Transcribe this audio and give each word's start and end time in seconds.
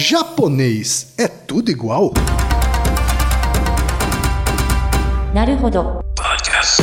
Japonês 0.00 1.08
é 1.18 1.28
tudo 1.28 1.70
igual? 1.70 2.14
Naruhodo. 5.34 6.00
Podcast. 6.16 6.82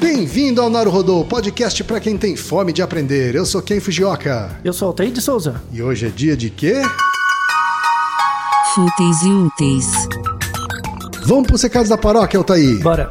Bem-vindo 0.00 0.62
ao 0.62 0.70
Naruhodo, 0.70 1.26
podcast 1.26 1.84
para 1.84 2.00
quem 2.00 2.16
tem 2.16 2.36
fome 2.36 2.72
de 2.72 2.80
aprender. 2.80 3.34
Eu 3.34 3.44
sou 3.44 3.60
Ken 3.60 3.80
Fujioka. 3.80 4.58
Eu 4.64 4.72
sou 4.72 4.88
Altair 4.88 5.12
de 5.12 5.20
Souza. 5.20 5.60
E 5.70 5.82
hoje 5.82 6.06
é 6.06 6.08
dia 6.08 6.34
de 6.34 6.48
quê? 6.48 6.80
Fúteis 8.74 9.22
e 9.22 9.28
úteis. 9.28 9.86
Vamos 11.26 11.48
para 11.48 11.56
os 11.56 11.62
recados 11.62 11.90
da 11.90 11.98
paróquia, 11.98 12.38
Altair. 12.38 12.80
Bora. 12.80 13.10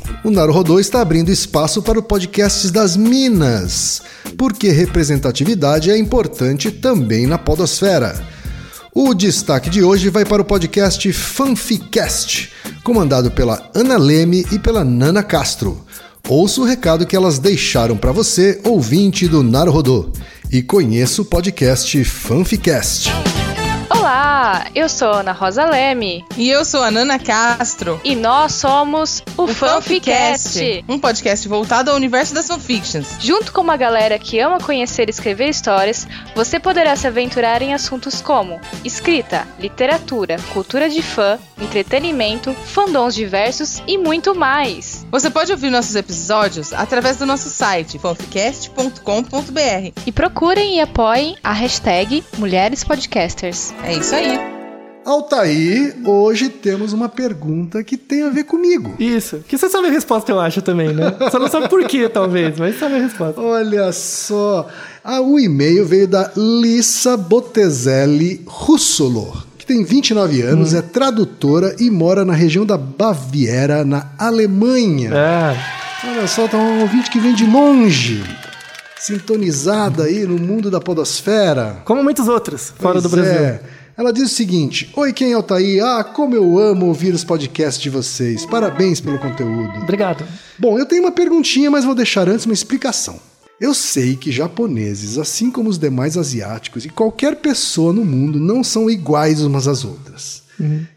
O 0.23 0.29
Naruhodô 0.29 0.79
está 0.79 1.01
abrindo 1.01 1.31
espaço 1.31 1.81
para 1.81 1.97
o 1.97 2.03
podcast 2.03 2.69
das 2.69 2.95
Minas, 2.95 4.03
porque 4.37 4.69
representatividade 4.69 5.89
é 5.89 5.97
importante 5.97 6.69
também 6.69 7.25
na 7.25 7.39
podosfera. 7.39 8.23
O 8.93 9.15
destaque 9.15 9.67
de 9.67 9.83
hoje 9.83 10.09
vai 10.09 10.23
para 10.23 10.43
o 10.43 10.45
podcast 10.45 11.11
Fanficast, 11.11 12.51
comandado 12.83 13.31
pela 13.31 13.71
Ana 13.73 13.97
Leme 13.97 14.45
e 14.51 14.59
pela 14.59 14.83
Nana 14.83 15.23
Castro. 15.23 15.83
Ouça 16.29 16.61
o 16.61 16.65
recado 16.65 17.05
que 17.07 17.15
elas 17.15 17.39
deixaram 17.39 17.97
para 17.97 18.11
você, 18.11 18.61
ouvinte 18.63 19.27
do 19.27 19.41
Naruhodô, 19.41 20.11
e 20.51 20.61
conheça 20.61 21.23
o 21.23 21.25
podcast 21.25 22.03
Fanficast. 22.03 23.09
Olá, 24.11 24.65
eu 24.75 24.89
sou 24.89 25.09
Ana 25.09 25.31
Rosa 25.31 25.63
Leme 25.63 26.25
E 26.35 26.49
eu 26.49 26.65
sou 26.65 26.83
a 26.83 26.91
Nana 26.91 27.17
Castro. 27.17 27.97
e 28.03 28.13
nós 28.13 28.51
somos 28.55 29.23
o, 29.37 29.47
Fanficast. 29.47 30.83
um 30.85 30.99
podcast 30.99 31.47
voltado 31.47 31.91
ao 31.91 31.95
universo 31.95 32.33
das 32.33 32.45
fanfictions. 32.45 33.15
Junto 33.21 33.53
com 33.53 33.61
uma 33.61 33.77
galera 33.77 34.19
que 34.19 34.37
ama 34.37 34.59
conhecer 34.59 35.07
e 35.07 35.11
escrever 35.11 35.47
histórias, 35.47 36.05
você 36.35 36.59
poderá 36.59 36.93
se 36.97 37.07
aventurar 37.07 37.61
em 37.61 37.73
assuntos 37.73 38.21
como 38.21 38.59
escrita, 38.83 39.47
literatura, 39.57 40.35
cultura 40.51 40.89
de 40.89 41.01
fã, 41.01 41.39
entretenimento, 41.61 42.53
fandoms 42.65 43.15
diversos 43.15 43.81
e 43.87 43.97
muito 43.97 44.35
mais. 44.35 45.05
Você 45.09 45.29
pode 45.29 45.53
ouvir 45.53 45.69
nossos 45.69 45.95
episódios 45.95 46.73
através 46.73 47.15
do 47.15 47.25
nosso 47.25 47.49
site 47.49 47.97
fanficast.com.br. 47.97 49.93
E 50.05 50.11
procurem 50.11 50.79
e 50.79 50.81
apoiem 50.81 51.37
a 51.41 51.53
hashtag 51.53 52.21
Mulheres 52.37 52.83
Podcasters. 52.83 53.73
É 53.85 53.93
isso 53.93 54.00
aí. 54.11 54.39
Altair, 55.05 55.95
hoje 56.05 56.47
temos 56.49 56.93
uma 56.93 57.09
pergunta 57.09 57.83
que 57.83 57.97
tem 57.97 58.23
a 58.23 58.29
ver 58.29 58.43
comigo. 58.43 58.93
Isso. 58.99 59.43
Que 59.47 59.57
você 59.57 59.67
sabe 59.67 59.87
a 59.87 59.91
resposta, 59.91 60.31
eu 60.31 60.39
acho 60.39 60.61
também, 60.61 60.93
né? 60.93 61.15
Só 61.31 61.39
não 61.39 61.47
sabe 61.47 61.67
por 61.69 61.83
quê, 61.85 62.07
talvez, 62.09 62.57
mas 62.59 62.77
sabe 62.79 62.95
a 62.95 62.99
resposta. 62.99 63.41
Olha 63.41 63.91
só, 63.91 64.67
ah, 65.03 65.19
o 65.21 65.39
e-mail 65.39 65.85
veio 65.85 66.07
da 66.07 66.31
Lissa 66.35 67.17
Botezelli 67.17 68.41
Russolo, 68.45 69.43
que 69.57 69.65
tem 69.65 69.83
29 69.83 70.41
anos, 70.43 70.73
é 70.73 70.81
tradutora 70.83 71.75
e 71.79 71.89
mora 71.89 72.23
na 72.23 72.33
região 72.33 72.65
da 72.65 72.77
Baviera, 72.77 73.83
na 73.83 74.11
Alemanha. 74.19 75.11
É. 75.15 75.57
Olha 76.09 76.27
só, 76.27 76.47
tá 76.47 76.57
um 76.57 76.81
ouvinte 76.81 77.09
que 77.09 77.19
vem 77.19 77.33
de 77.33 77.45
longe, 77.45 78.23
sintonizada 78.99 80.03
aí 80.03 80.25
no 80.27 80.37
mundo 80.37 80.69
da 80.69 80.79
podosfera. 80.79 81.77
Como 81.85 82.03
muitos 82.03 82.27
outros, 82.27 82.71
fora 82.79 83.01
do 83.01 83.09
Pois 83.09 83.21
Brasil. 83.23 83.41
é. 83.45 83.61
Ela 84.01 84.11
diz 84.11 84.31
o 84.31 84.35
seguinte: 84.35 84.89
Oi, 84.95 85.13
quem 85.13 85.31
é 85.31 85.35
o 85.35 85.37
Altair? 85.37 85.85
Ah, 85.85 86.03
como 86.03 86.33
eu 86.33 86.57
amo 86.57 86.87
ouvir 86.87 87.13
os 87.13 87.23
podcasts 87.23 87.79
de 87.79 87.87
vocês. 87.87 88.47
Parabéns 88.47 88.99
pelo 88.99 89.19
conteúdo. 89.19 89.77
Obrigado. 89.77 90.25
Bom, 90.57 90.79
eu 90.79 90.87
tenho 90.87 91.03
uma 91.03 91.11
perguntinha, 91.11 91.69
mas 91.69 91.85
vou 91.85 91.93
deixar 91.93 92.27
antes 92.27 92.47
uma 92.47 92.53
explicação. 92.55 93.19
Eu 93.59 93.75
sei 93.75 94.15
que 94.15 94.31
japoneses, 94.31 95.19
assim 95.19 95.51
como 95.51 95.69
os 95.69 95.77
demais 95.77 96.17
asiáticos 96.17 96.83
e 96.83 96.89
qualquer 96.89 97.35
pessoa 97.35 97.93
no 97.93 98.03
mundo, 98.03 98.39
não 98.39 98.63
são 98.63 98.89
iguais 98.89 99.43
umas 99.43 99.67
às 99.67 99.85
outras. 99.85 100.41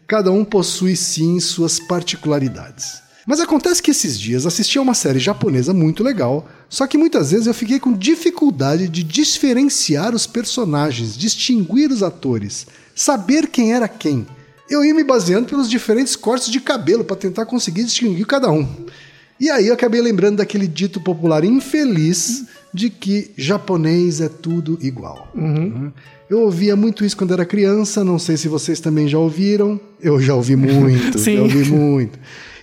Cada 0.07 0.31
um 0.31 0.43
possui 0.43 0.95
sim 0.95 1.39
suas 1.39 1.79
particularidades. 1.79 3.03
Mas 3.27 3.39
acontece 3.39 3.83
que 3.83 3.91
esses 3.91 4.19
dias 4.19 4.47
assisti 4.47 4.79
a 4.79 4.81
uma 4.81 4.93
série 4.95 5.19
japonesa 5.19 5.73
muito 5.73 6.03
legal, 6.03 6.47
só 6.69 6.85
que 6.85 6.97
muitas 6.97 7.31
vezes 7.31 7.47
eu 7.47 7.53
fiquei 7.53 7.79
com 7.79 7.93
dificuldade 7.93 8.87
de 8.87 9.03
diferenciar 9.03 10.13
os 10.13 10.27
personagens, 10.27 11.17
distinguir 11.17 11.91
os 11.91 12.03
atores, 12.03 12.67
saber 12.95 13.47
quem 13.47 13.73
era 13.73 13.87
quem. 13.87 14.25
Eu 14.69 14.83
ia 14.83 14.93
me 14.93 15.03
baseando 15.03 15.47
pelos 15.47 15.69
diferentes 15.69 16.15
cortes 16.15 16.49
de 16.49 16.59
cabelo 16.59 17.03
para 17.03 17.15
tentar 17.15 17.45
conseguir 17.45 17.83
distinguir 17.83 18.25
cada 18.25 18.49
um. 18.49 18.67
E 19.39 19.49
aí 19.49 19.67
eu 19.67 19.73
acabei 19.73 20.01
lembrando 20.01 20.37
daquele 20.37 20.65
dito 20.65 20.99
popular 21.01 21.43
infeliz 21.43 22.45
de 22.73 22.89
que 22.89 23.31
japonês 23.37 24.21
é 24.21 24.29
tudo 24.29 24.79
igual. 24.81 25.29
Né? 25.35 25.91
Eu 26.29 26.39
ouvia 26.41 26.75
muito 26.75 27.05
isso 27.05 27.15
quando 27.17 27.33
era 27.33 27.45
criança, 27.45 28.03
não 28.03 28.17
sei 28.17 28.37
se 28.37 28.47
vocês 28.47 28.79
também 28.79 29.07
já 29.07 29.19
ouviram. 29.19 29.79
Eu 30.01 30.19
já 30.19 30.33
ouvi 30.33 30.55
muito, 30.55 31.19
Sim. 31.19 31.35
já 31.35 31.41
ouvi 31.43 31.69
muito. 31.69 32.17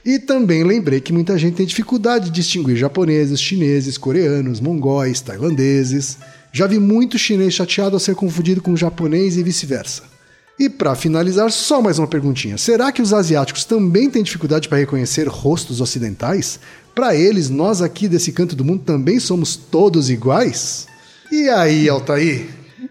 E 0.05 0.19
também 0.19 0.65
lembrei 0.65 1.01
que 1.01 1.13
muita 1.13 1.39
gente 1.39 1.55
tem 1.55 1.67
dificuldade 1.67 2.25
de 2.27 2.33
distinguir 2.33 2.77
japoneses, 2.77 3.41
chineses, 3.41 3.97
coreanos, 3.97 4.61
mongóis, 4.61 5.21
tailandeses. 5.21 6.19
Já 6.53 6.67
vi 6.67 6.79
muito 6.79 7.19
chinês 7.19 7.55
chateado 7.55 7.95
ao 7.95 8.01
ser 8.01 8.17
confundido 8.17 8.61
com 8.61 8.77
japonês 8.77 9.37
e 9.37 9.43
vice-versa. 9.43 10.12
E 10.59 10.69
para 10.69 10.95
finalizar, 10.95 11.51
só 11.51 11.81
mais 11.81 11.99
uma 11.99 12.07
perguntinha. 12.07 12.57
Será 12.59 12.93
que 12.93 13.03
os 13.03 13.13
asiáticos 13.13 13.65
também 13.65 14.09
têm 14.11 14.23
dificuldade 14.23 14.69
para 14.69 14.79
reconhecer 14.79 15.27
rostos 15.27 15.81
ocidentais? 15.81 16.61
Para 16.95 17.17
eles, 17.17 17.49
nós 17.49 17.81
aqui 17.81 18.07
desse 18.07 18.33
canto 18.33 18.55
do 18.55 18.65
mundo 18.65 18.83
também 18.85 19.19
somos 19.19 19.57
todos 19.57 20.11
iguais? 20.11 20.87
E 21.31 21.49
aí, 21.49 21.89
Altair? 21.89 22.47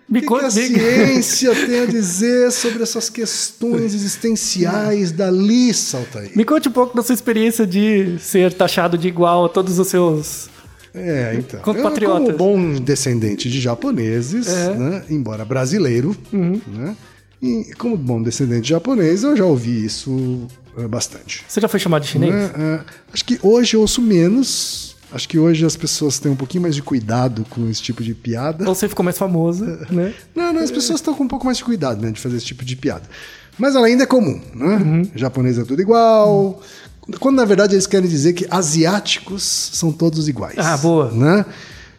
Me 0.09 0.19
O 0.19 0.21
que, 0.23 0.27
que 0.27 0.45
a 0.45 0.49
ciência 0.51 1.55
tem 1.55 1.79
a 1.81 1.85
dizer 1.85 2.51
sobre 2.51 2.83
essas 2.83 3.09
questões 3.09 3.93
existenciais 3.93 5.11
da 5.11 5.29
liça, 5.31 5.97
Altair? 5.97 6.31
Me 6.35 6.43
conte 6.43 6.67
um 6.67 6.71
pouco 6.71 6.95
da 6.95 7.03
sua 7.03 7.13
experiência 7.13 7.65
de 7.65 8.17
ser 8.19 8.51
taxado 8.53 8.97
de 8.97 9.07
igual 9.07 9.45
a 9.45 9.49
todos 9.49 9.79
os 9.79 9.87
seus. 9.87 10.49
É, 10.93 11.35
então. 11.37 11.59
Eu, 11.59 11.63
Compatriotas. 11.63 12.35
como 12.35 12.37
bom 12.37 12.73
descendente 12.81 13.49
de 13.49 13.61
japoneses, 13.61 14.47
É. 14.47 14.71
Uhum. 14.71 14.89
né, 14.89 15.03
embora 15.09 15.45
brasileiro, 15.45 16.13
né, 16.33 16.95
e 17.41 17.73
como 17.77 17.97
bom 17.97 18.21
descendente 18.21 18.61
de 18.61 18.69
japonês, 18.69 19.23
eu 19.23 19.35
já 19.35 19.45
ouvi 19.45 19.85
isso 19.85 20.47
é, 20.77 20.87
bastante. 20.87 21.43
Você 21.47 21.59
já 21.59 21.67
foi 21.67 21.79
chamado 21.79 22.03
de 22.03 22.09
chinês? 22.09 22.33
Né, 22.33 22.51
é, 22.55 22.79
acho 23.11 23.25
que 23.25 23.39
hoje 23.41 23.75
eu 23.75 23.81
ouço 23.81 24.01
menos. 24.01 24.95
Acho 25.11 25.27
que 25.27 25.37
hoje 25.37 25.65
as 25.65 25.75
pessoas 25.75 26.19
têm 26.19 26.31
um 26.31 26.35
pouquinho 26.37 26.61
mais 26.61 26.73
de 26.73 26.81
cuidado 26.81 27.45
com 27.49 27.67
esse 27.69 27.81
tipo 27.81 28.01
de 28.01 28.13
piada. 28.13 28.67
Ou 28.67 28.73
você 28.73 28.87
ficou 28.87 29.03
mais 29.03 29.17
famosa, 29.17 29.85
né? 29.91 30.13
Não, 30.33 30.53
não, 30.53 30.61
as 30.61 30.71
pessoas 30.71 30.99
estão 30.99 31.13
com 31.13 31.25
um 31.25 31.27
pouco 31.27 31.45
mais 31.45 31.57
de 31.57 31.65
cuidado, 31.65 32.01
né, 32.01 32.11
de 32.11 32.19
fazer 32.19 32.37
esse 32.37 32.45
tipo 32.45 32.63
de 32.63 32.77
piada. 32.77 33.03
Mas 33.57 33.75
ela 33.75 33.87
ainda 33.87 34.03
é 34.03 34.05
comum, 34.05 34.39
né? 34.55 34.75
Uhum. 34.77 35.11
Japonês 35.13 35.57
é 35.57 35.65
tudo 35.65 35.81
igual. 35.81 36.61
Quando 37.19 37.35
na 37.35 37.45
verdade 37.45 37.73
eles 37.75 37.87
querem 37.87 38.09
dizer 38.09 38.33
que 38.33 38.47
asiáticos 38.49 39.43
são 39.73 39.91
todos 39.91 40.29
iguais. 40.29 40.57
Ah, 40.57 40.77
boa. 40.77 41.11
Né? 41.11 41.45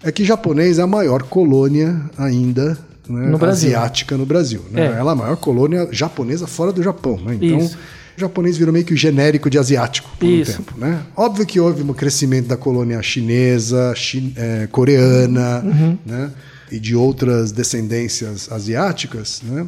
É 0.03 0.11
que 0.11 0.25
japonês 0.25 0.79
é 0.79 0.83
a 0.83 0.87
maior 0.87 1.25
colônia 1.25 2.01
ainda 2.17 2.79
né, 3.12 3.28
No 3.28 3.45
asiática 3.45 4.17
no 4.17 4.25
Brasil. 4.27 4.62
Né? 4.71 4.83
É. 4.87 4.99
Ela 4.99 5.12
é 5.12 5.15
a 5.15 5.17
maior 5.17 5.37
colônia 5.37 5.89
japonesa 5.93 6.47
fora 6.47 6.73
do 6.73 6.83
Japão. 6.83 7.17
Né? 7.25 7.39
Então, 7.41 7.59
Isso. 7.59 7.77
o 8.17 8.21
japonês 8.21 8.56
virou 8.56 8.73
meio 8.73 8.84
que 8.84 8.95
o 8.95 8.97
genérico 8.97 9.49
de 9.50 9.59
asiático 9.59 10.11
por 10.19 10.27
Isso. 10.28 10.53
um 10.53 10.55
tempo. 10.56 10.75
Né? 10.78 11.00
Óbvio 11.17 11.47
que 11.47 11.61
houve 11.61 11.83
um 11.83 11.93
crescimento 11.93 12.47
da 12.49 12.56
colônia 12.56 13.00
chinesa, 13.03 13.93
chi- 13.94 14.32
eh, 14.37 14.69
coreana 14.70 15.62
Uhum. 15.64 15.99
né? 16.05 16.31
e 16.70 16.79
de 16.81 16.97
outras 16.97 17.53
descendências 17.53 18.50
asiáticas, 18.50 19.43
né? 19.44 19.67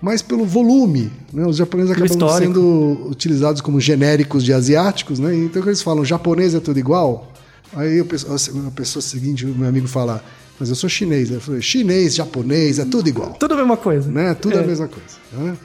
mas 0.00 0.22
pelo 0.22 0.44
volume. 0.46 1.10
Né? 1.32 1.44
Os 1.46 1.56
japoneses 1.56 1.92
Pelo 1.94 2.06
acabam 2.06 2.26
histórico. 2.28 2.54
sendo 2.54 3.08
utilizados 3.10 3.60
como 3.60 3.80
genéricos 3.80 4.44
de 4.44 4.52
asiáticos. 4.52 5.18
Né? 5.18 5.34
Então, 5.34 5.60
quando 5.62 5.68
eles 5.68 5.82
falam 5.82 6.04
japonês 6.04 6.54
é 6.54 6.60
tudo 6.60 6.78
igual, 6.78 7.32
aí 7.74 8.00
a 8.00 8.04
pessoa, 8.04 8.36
a 8.66 8.70
pessoa 8.70 9.02
seguinte, 9.02 9.44
meu 9.44 9.68
amigo 9.68 9.86
fala, 9.88 10.22
mas 10.58 10.68
eu 10.68 10.74
sou 10.74 10.88
chinês. 10.88 11.30
Eu 11.30 11.40
falei, 11.40 11.60
chinês, 11.62 12.14
japonês, 12.14 12.78
é 12.78 12.84
tudo 12.84 13.08
igual. 13.08 13.32
Tudo 13.34 13.54
a 13.54 13.56
mesma 13.56 13.76
coisa. 13.76 14.10
Né? 14.10 14.34
Tudo 14.34 14.56
é. 14.58 14.60
A 14.62 14.66
mesma 14.66 14.88
coisa. 14.88 15.16
Né? 15.32 15.56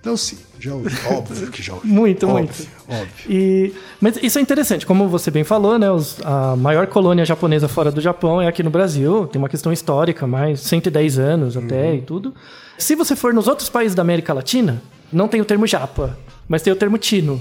Então, 0.00 0.16
sim, 0.16 0.38
já 0.58 0.74
ouvi. 0.74 0.90
Óbvio 1.10 1.50
que 1.50 1.62
já 1.62 1.74
ouvi. 1.74 1.86
Muito, 1.86 2.26
óbvio, 2.26 2.44
muito. 2.44 2.68
Óbvio. 2.88 3.08
E, 3.28 3.72
mas 4.00 4.16
isso 4.22 4.38
é 4.38 4.42
interessante, 4.42 4.86
como 4.86 5.06
você 5.08 5.30
bem 5.30 5.44
falou, 5.44 5.78
né? 5.78 5.90
os- 5.90 6.16
a 6.24 6.56
maior 6.56 6.86
colônia 6.86 7.22
japonesa 7.24 7.68
fora 7.68 7.90
do 7.90 8.00
Japão 8.00 8.40
é 8.40 8.48
aqui 8.48 8.62
no 8.62 8.70
Brasil. 8.70 9.26
Tem 9.26 9.38
uma 9.38 9.48
questão 9.48 9.70
histórica, 9.72 10.26
mais 10.26 10.60
110 10.60 11.18
anos 11.18 11.54
até 11.56 11.96
e 11.96 12.00
tudo. 12.00 12.34
Se 12.78 12.94
você 12.94 13.14
for 13.14 13.34
nos 13.34 13.46
outros 13.46 13.68
países 13.68 13.94
da 13.94 14.00
América 14.00 14.32
Latina, 14.32 14.82
não 15.12 15.28
tem 15.28 15.38
o 15.40 15.44
termo 15.44 15.66
japa. 15.66 16.16
Mas 16.48 16.62
tem 16.62 16.72
o 16.72 16.76
termo 16.76 16.98
tino, 16.98 17.40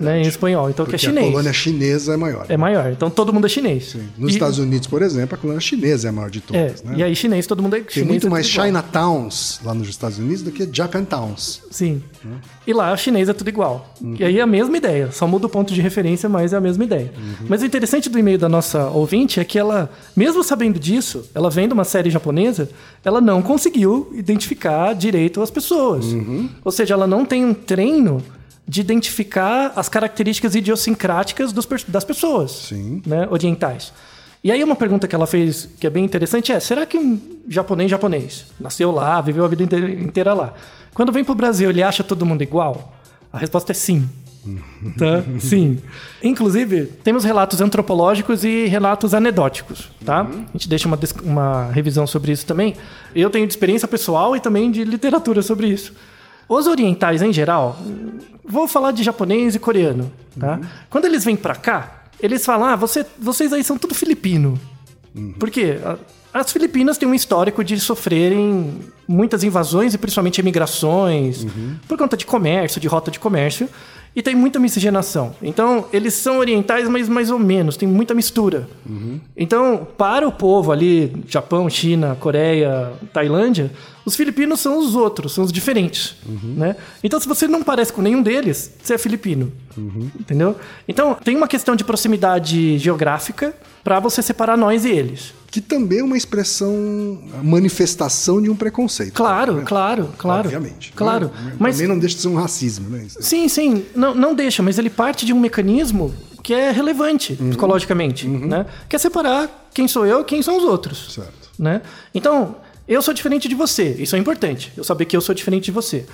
né, 0.00 0.18
em 0.18 0.26
espanhol, 0.26 0.68
então 0.68 0.84
Porque 0.84 0.98
que 0.98 1.06
é 1.06 1.08
chinês. 1.08 1.26
a 1.28 1.30
colônia 1.30 1.52
chinesa 1.52 2.14
é 2.14 2.16
maior. 2.16 2.46
É 2.48 2.56
maior, 2.56 2.90
então 2.90 3.08
todo 3.08 3.32
mundo 3.32 3.46
é 3.46 3.48
chinês. 3.48 3.90
Sim. 3.92 4.08
Nos 4.18 4.30
E- 4.32 4.34
Estados 4.34 4.58
Unidos, 4.58 4.88
por 4.88 5.00
exemplo, 5.02 5.36
a 5.36 5.38
colônia 5.38 5.60
chinesa 5.60 6.08
é 6.08 6.10
a 6.10 6.12
maior 6.12 6.28
de 6.30 6.38
É, 6.38 6.42
todas. 6.66 6.82
né? 6.82 6.94
e 6.96 7.02
aí 7.04 7.14
chinês 7.14 7.46
todo 7.46 7.62
mundo 7.62 7.76
é 7.76 7.80
Tem 7.80 7.88
chinês. 7.90 8.08
muito 8.08 8.26
é 8.26 8.30
mais. 8.30 8.48
Chinatowns 8.48 9.60
lá 9.64 9.72
nos 9.72 9.88
Estados 9.88 10.18
Unidos 10.18 10.42
do 10.42 10.50
que 10.50 10.68
Japantowns. 10.72 11.62
Sim. 11.70 12.02
E 12.66 12.72
lá 12.72 12.96
chinês 12.96 13.28
é 13.28 13.32
tudo 13.32 13.48
igual. 13.48 13.94
Uhum. 14.00 14.16
E 14.18 14.24
aí 14.24 14.38
é 14.38 14.42
a 14.42 14.46
mesma 14.46 14.76
ideia, 14.76 15.12
só 15.12 15.28
muda 15.28 15.46
o 15.46 15.48
ponto 15.48 15.72
de 15.72 15.80
referência, 15.80 16.28
mas 16.28 16.52
é 16.52 16.56
a 16.56 16.60
mesma 16.60 16.82
ideia. 16.82 17.12
Uhum. 17.16 17.46
Mas 17.48 17.62
o 17.62 17.66
interessante 17.66 18.08
do 18.08 18.18
e-mail 18.18 18.38
da 18.38 18.48
nossa 18.48 18.86
ouvinte 18.88 19.38
é 19.38 19.44
que 19.44 19.56
ela, 19.58 19.88
mesmo 20.16 20.42
sabendo 20.42 20.80
disso, 20.80 21.24
ela 21.32 21.48
vendo 21.48 21.70
uma 21.72 21.84
série 21.84 22.10
japonesa, 22.10 22.68
ela 23.04 23.20
não 23.20 23.40
conseguiu 23.42 24.10
identificar 24.12 24.92
direito 24.94 25.40
as 25.40 25.52
pessoas. 25.52 26.06
Uhum. 26.06 26.48
Ou 26.64 26.72
seja, 26.72 26.94
ela 26.94 27.06
não 27.06 27.24
tem 27.24 27.44
um 27.44 27.54
treino 27.54 28.20
de 28.68 28.82
identificar 28.82 29.72
as 29.74 29.88
características 29.88 30.54
idiosincráticas 30.54 31.52
dos 31.52 31.66
das 31.88 32.04
pessoas 32.04 32.52
Sim. 32.52 33.02
né, 33.06 33.26
orientais. 33.30 33.92
E 34.44 34.52
aí 34.52 34.62
uma 34.62 34.76
pergunta 34.76 35.08
que 35.08 35.14
ela 35.14 35.26
fez 35.26 35.68
que 35.80 35.86
é 35.86 35.90
bem 35.90 36.04
interessante 36.04 36.52
é: 36.52 36.60
será 36.60 36.84
que 36.84 36.98
um 36.98 37.18
japonês 37.48 37.90
japonês 37.90 38.46
nasceu 38.60 38.90
lá, 38.90 39.20
viveu 39.22 39.44
a 39.44 39.48
vida 39.48 39.62
inteira, 39.62 40.34
lá, 40.34 40.52
quando 40.92 41.10
vem 41.10 41.24
pro 41.24 41.34
Brasil 41.34 41.70
ele 41.70 41.82
acha 41.82 42.04
todo 42.04 42.26
mundo 42.26 42.42
igual? 42.42 42.94
A 43.32 43.38
resposta 43.38 43.72
é 43.72 43.74
sim. 43.74 44.06
Tá? 44.96 45.22
Sim. 45.40 45.78
Inclusive, 46.22 46.86
temos 47.04 47.24
relatos 47.24 47.60
antropológicos 47.60 48.44
e 48.44 48.66
relatos 48.66 49.12
anedóticos, 49.12 49.90
tá? 50.04 50.22
A 50.22 50.52
gente 50.52 50.68
deixa 50.68 50.88
uma, 50.88 50.98
uma 51.22 51.70
revisão 51.70 52.06
sobre 52.06 52.32
isso 52.32 52.46
também. 52.46 52.74
Eu 53.14 53.28
tenho 53.28 53.46
de 53.46 53.52
experiência 53.52 53.86
pessoal 53.86 54.34
e 54.34 54.40
também 54.40 54.70
de 54.70 54.84
literatura 54.84 55.42
sobre 55.42 55.66
isso. 55.66 55.92
Os 56.48 56.66
orientais, 56.66 57.20
em 57.22 57.32
geral, 57.32 57.78
vou 58.44 58.66
falar 58.66 58.92
de 58.92 59.02
japonês 59.02 59.54
e 59.54 59.58
coreano, 59.58 60.10
tá? 60.38 60.58
Quando 60.88 61.04
eles 61.04 61.24
vêm 61.24 61.36
pra 61.36 61.54
cá, 61.54 62.04
eles 62.20 62.44
falam, 62.44 62.68
ah, 62.68 62.76
você, 62.76 63.04
vocês 63.18 63.52
aí 63.52 63.62
são 63.62 63.76
tudo 63.76 63.94
filipino. 63.94 64.58
Por 65.38 65.50
quê? 65.50 65.78
As 66.32 66.52
Filipinas 66.52 66.98
têm 66.98 67.08
um 67.08 67.14
histórico 67.14 67.64
de 67.64 67.78
sofrerem 67.80 68.80
muitas 69.06 69.42
invasões 69.42 69.94
e 69.94 69.98
principalmente 69.98 70.40
emigrações 70.40 71.46
por 71.88 71.96
conta 71.98 72.16
de 72.16 72.26
comércio, 72.26 72.80
de 72.80 72.86
rota 72.86 73.10
de 73.10 73.18
comércio, 73.18 73.68
e 74.14 74.22
tem 74.22 74.34
muita 74.34 74.58
miscigenação. 74.58 75.34
Então, 75.42 75.86
eles 75.92 76.14
são 76.14 76.38
orientais, 76.38 76.88
mas 76.88 77.08
mais 77.08 77.30
ou 77.30 77.38
menos, 77.38 77.76
tem 77.76 77.88
muita 77.88 78.14
mistura. 78.14 78.68
Então, 79.36 79.86
para 79.96 80.26
o 80.26 80.32
povo 80.32 80.72
ali, 80.72 81.12
Japão, 81.28 81.68
China, 81.70 82.16
Coreia, 82.18 82.92
Tailândia, 83.12 83.70
os 84.04 84.16
filipinos 84.16 84.60
são 84.60 84.78
os 84.78 84.94
outros, 84.94 85.32
são 85.32 85.44
os 85.44 85.52
diferentes. 85.52 86.16
Né? 86.56 86.76
Então, 87.04 87.20
se 87.20 87.28
você 87.28 87.46
não 87.46 87.62
parece 87.62 87.92
com 87.92 88.02
nenhum 88.02 88.22
deles, 88.22 88.74
você 88.82 88.94
é 88.94 88.98
filipino. 88.98 89.52
Entendeu? 90.18 90.56
Então, 90.88 91.14
tem 91.14 91.36
uma 91.36 91.46
questão 91.46 91.76
de 91.76 91.84
proximidade 91.84 92.78
geográfica 92.78 93.54
para 93.84 94.00
você 94.00 94.22
separar 94.22 94.56
nós 94.56 94.84
e 94.84 94.90
eles. 94.90 95.32
Que 95.50 95.60
também 95.62 96.00
é 96.00 96.04
uma 96.04 96.16
expressão, 96.16 97.18
manifestação 97.42 98.40
de 98.40 98.50
um 98.50 98.54
preconceito. 98.56 99.14
Claro, 99.14 99.54
né? 99.54 99.62
claro, 99.64 100.10
claro. 100.18 100.44
Obviamente. 100.48 100.92
Claro. 100.94 101.30
Não- 101.34 101.52
Mas 101.58 101.76
Também 101.76 101.88
não 101.88 101.98
deixa 101.98 102.16
de 102.16 102.22
ser 102.22 102.28
um 102.28 102.34
racismo, 102.36 102.88
né? 102.90 103.04
Isso. 103.06 103.18
sim, 103.22 103.48
sim, 103.48 103.84
não, 103.94 104.14
não 104.14 104.34
deixa, 104.34 104.62
mas 104.62 104.78
ele 104.78 104.90
parte 104.90 105.24
de 105.24 105.32
um 105.32 105.40
mecanismo 105.40 106.12
que 106.42 106.52
é 106.54 106.70
relevante 106.70 107.34
psicologicamente, 107.34 108.26
né? 108.28 108.66
Que 108.88 108.96
é 108.96 108.98
separar 108.98 109.68
quem 109.72 109.88
sou 109.88 110.06
eu 110.06 110.20
e 110.20 110.24
quem 110.24 110.42
são 110.42 110.56
os 110.58 110.64
outros. 110.64 111.14
Certo. 111.14 111.48
né? 111.58 111.82
Então, 112.14 112.56
eu 112.86 113.02
sou 113.02 113.12
diferente 113.12 113.48
de 113.48 113.54
você. 113.54 113.96
Isso 113.98 114.16
é 114.16 114.18
importante. 114.18 114.72
Eu 114.76 114.84
saber 114.84 115.04
que 115.06 115.16
eu 115.16 115.20
sou 115.20 115.34
diferente 115.34 115.64
de 115.64 115.70
você. 115.72 116.06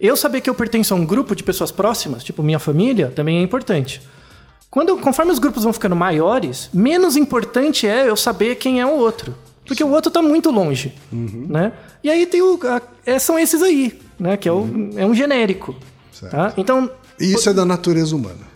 Eu 0.00 0.16
saber 0.16 0.40
que 0.40 0.48
eu 0.50 0.54
pertenço 0.54 0.94
a 0.94 0.96
um 0.96 1.04
grupo 1.04 1.34
de 1.36 1.42
pessoas 1.42 1.70
próximas, 1.70 2.24
tipo 2.24 2.42
minha 2.42 2.58
família, 2.58 3.12
também 3.14 3.38
é 3.38 3.42
importante. 3.42 4.00
Quando, 4.70 4.96
conforme 4.98 5.32
os 5.32 5.38
grupos 5.38 5.64
vão 5.64 5.72
ficando 5.72 5.96
maiores, 5.96 6.68
menos 6.72 7.16
importante 7.16 7.86
é 7.86 8.08
eu 8.08 8.16
saber 8.16 8.56
quem 8.56 8.80
é 8.80 8.86
o 8.86 8.90
outro. 8.98 9.34
Porque 9.64 9.82
o 9.82 9.88
outro 9.90 10.08
está 10.08 10.20
muito 10.22 10.50
longe. 10.50 10.94
Né? 11.12 11.72
E 12.04 12.10
aí 12.10 12.26
tem 12.26 12.42
o, 12.42 12.58
a- 12.64 12.82
é, 13.04 13.18
são 13.18 13.38
esses 13.38 13.62
aí, 13.62 13.98
né? 14.18 14.36
que 14.36 14.48
é, 14.48 14.52
o, 14.52 14.90
é 14.96 15.04
um 15.06 15.14
genérico. 15.14 15.74
Tá? 16.30 16.52
Então, 16.56 16.90
E 17.20 17.32
isso 17.32 17.48
é 17.48 17.52
da 17.54 17.64
natureza 17.64 18.14
humana. 18.14 18.46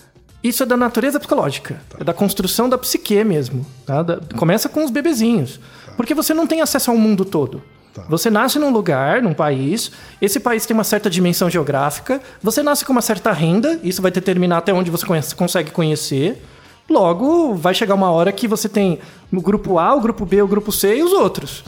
isso 0.42 0.62
é 0.62 0.66
da 0.66 0.76
natureza 0.76 1.18
psicológica, 1.18 1.80
é 1.98 2.04
da 2.04 2.12
construção 2.14 2.68
da 2.68 2.78
psique 2.78 3.22
mesmo. 3.24 3.66
tá? 3.86 4.02
Da- 4.02 4.20
começa 4.36 4.68
com 4.68 4.84
os 4.84 4.90
bebezinhos. 4.90 5.58
Porque 5.96 6.14
você 6.14 6.32
não 6.32 6.46
tem 6.46 6.60
acesso 6.62 6.90
ao 6.90 6.96
mundo 6.96 7.24
todo. 7.24 7.62
Tá. 7.94 8.02
Você 8.08 8.30
nasce 8.30 8.58
num 8.58 8.70
lugar, 8.70 9.20
num 9.20 9.34
país, 9.34 9.90
esse 10.20 10.38
país 10.38 10.64
tem 10.64 10.74
uma 10.74 10.84
certa 10.84 11.10
dimensão 11.10 11.50
geográfica, 11.50 12.20
você 12.42 12.62
nasce 12.62 12.84
com 12.84 12.92
uma 12.92 13.02
certa 13.02 13.32
renda, 13.32 13.80
isso 13.82 14.00
vai 14.00 14.10
determinar 14.10 14.58
até 14.58 14.72
onde 14.72 14.90
você 14.90 15.04
conhece- 15.04 15.34
consegue 15.34 15.70
conhecer. 15.70 16.40
Logo, 16.88 17.54
vai 17.54 17.72
chegar 17.74 17.94
uma 17.94 18.10
hora 18.10 18.32
que 18.32 18.48
você 18.48 18.68
tem 18.68 18.98
o 19.32 19.40
grupo 19.40 19.78
A, 19.78 19.94
o 19.94 20.00
grupo 20.00 20.26
B, 20.26 20.42
o 20.42 20.48
grupo 20.48 20.72
C 20.72 20.96
e 20.96 21.02
os 21.02 21.12
outros. 21.12 21.62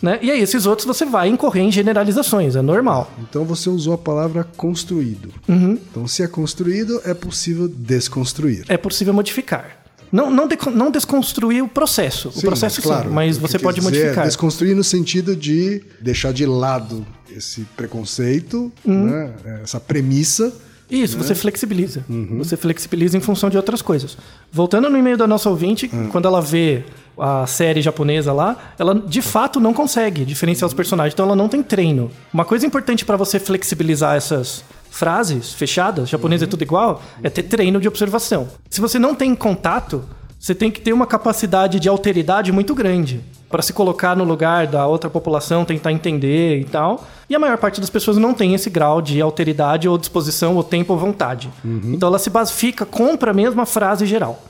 Né? 0.00 0.20
E 0.22 0.30
aí, 0.30 0.40
esses 0.40 0.64
outros 0.66 0.86
você 0.86 1.04
vai 1.04 1.28
incorrer 1.28 1.64
em 1.64 1.72
generalizações, 1.72 2.54
é 2.54 2.62
normal. 2.62 3.10
Então 3.18 3.44
você 3.44 3.68
usou 3.68 3.94
a 3.94 3.98
palavra 3.98 4.46
construído. 4.56 5.30
Uhum. 5.48 5.72
Então, 5.90 6.06
se 6.06 6.22
é 6.22 6.28
construído, 6.28 7.00
é 7.04 7.12
possível 7.14 7.66
desconstruir. 7.68 8.64
é 8.68 8.76
possível 8.76 9.12
modificar. 9.12 9.76
Não, 10.10 10.30
não, 10.30 10.46
deco- 10.48 10.70
não 10.70 10.90
desconstruir 10.90 11.62
o 11.62 11.68
processo. 11.68 12.28
o 12.28 12.32
Sim, 12.32 12.40
processo 12.46 12.80
claro, 12.82 13.08
sim, 13.08 13.14
mas 13.14 13.36
o 13.36 13.40
você 13.40 13.58
pode 13.58 13.80
é 13.80 13.82
modificar. 13.82 14.24
Desconstruir 14.26 14.74
no 14.74 14.84
sentido 14.84 15.36
de 15.36 15.82
deixar 16.00 16.32
de 16.32 16.46
lado 16.46 17.06
esse 17.30 17.62
preconceito, 17.76 18.72
Uhum. 18.84 19.06
né, 19.06 19.34
essa 19.62 19.78
premissa. 19.78 20.52
Isso, 20.90 21.18
você 21.18 21.34
flexibiliza. 21.34 22.02
Uhum. 22.08 22.38
Você 22.38 22.56
flexibiliza 22.56 23.14
em 23.18 23.20
função 23.20 23.50
de 23.50 23.58
outras 23.58 23.82
coisas. 23.82 24.16
Voltando 24.50 24.88
no 24.88 24.96
e-mail 24.96 25.18
da 25.18 25.26
nossa 25.26 25.50
ouvinte, 25.50 25.90
Hum. 25.92 26.08
quando 26.10 26.26
ela 26.26 26.40
vê 26.40 26.82
a 27.18 27.46
série 27.46 27.82
japonesa 27.82 28.32
lá, 28.32 28.72
ela 28.78 28.94
de 28.94 29.20
fato 29.20 29.60
não 29.60 29.74
consegue 29.74 30.24
diferenciar 30.24 30.66
os 30.66 30.72
personagens, 30.72 31.12
então 31.12 31.26
ela 31.26 31.36
não 31.36 31.46
tem 31.48 31.62
treino. 31.62 32.10
Uma 32.32 32.44
coisa 32.46 32.64
importante 32.64 33.04
para 33.04 33.18
você 33.18 33.38
flexibilizar 33.38 34.16
essas 34.16 34.64
frases 34.90 35.52
fechadas, 35.52 36.08
japonês 36.08 36.42
é 36.42 36.44
Uhum. 36.44 36.50
tudo 36.50 36.62
igual, 36.62 37.02
é 37.22 37.30
ter 37.30 37.42
treino 37.44 37.80
de 37.80 37.88
observação. 37.88 38.48
Se 38.70 38.80
você 38.80 38.98
não 38.98 39.14
tem 39.14 39.34
contato, 39.34 40.04
você 40.38 40.54
tem 40.54 40.70
que 40.70 40.80
ter 40.80 40.92
uma 40.92 41.06
capacidade 41.06 41.80
de 41.80 41.88
alteridade 41.88 42.52
muito 42.52 42.74
grande 42.74 43.20
para 43.50 43.62
se 43.62 43.72
colocar 43.72 44.14
no 44.14 44.24
lugar 44.24 44.66
da 44.66 44.86
outra 44.86 45.08
população, 45.08 45.64
tentar 45.64 45.90
entender 45.90 46.60
e 46.60 46.64
tal. 46.64 47.04
E 47.30 47.34
a 47.34 47.38
maior 47.38 47.56
parte 47.58 47.80
das 47.80 47.88
pessoas 47.90 48.16
não 48.18 48.34
tem 48.34 48.54
esse 48.54 48.68
grau 48.70 49.00
de 49.00 49.20
alteridade 49.20 49.88
ou 49.88 49.96
disposição, 49.98 50.54
ou 50.54 50.62
tempo 50.62 50.92
ou 50.92 50.98
vontade. 50.98 51.50
Então 51.64 52.08
ela 52.08 52.18
se 52.18 52.28
basifica, 52.30 52.84
compra 52.84 53.32
mesmo 53.32 53.60
a 53.60 53.66
frase 53.66 54.04
geral. 54.06 54.42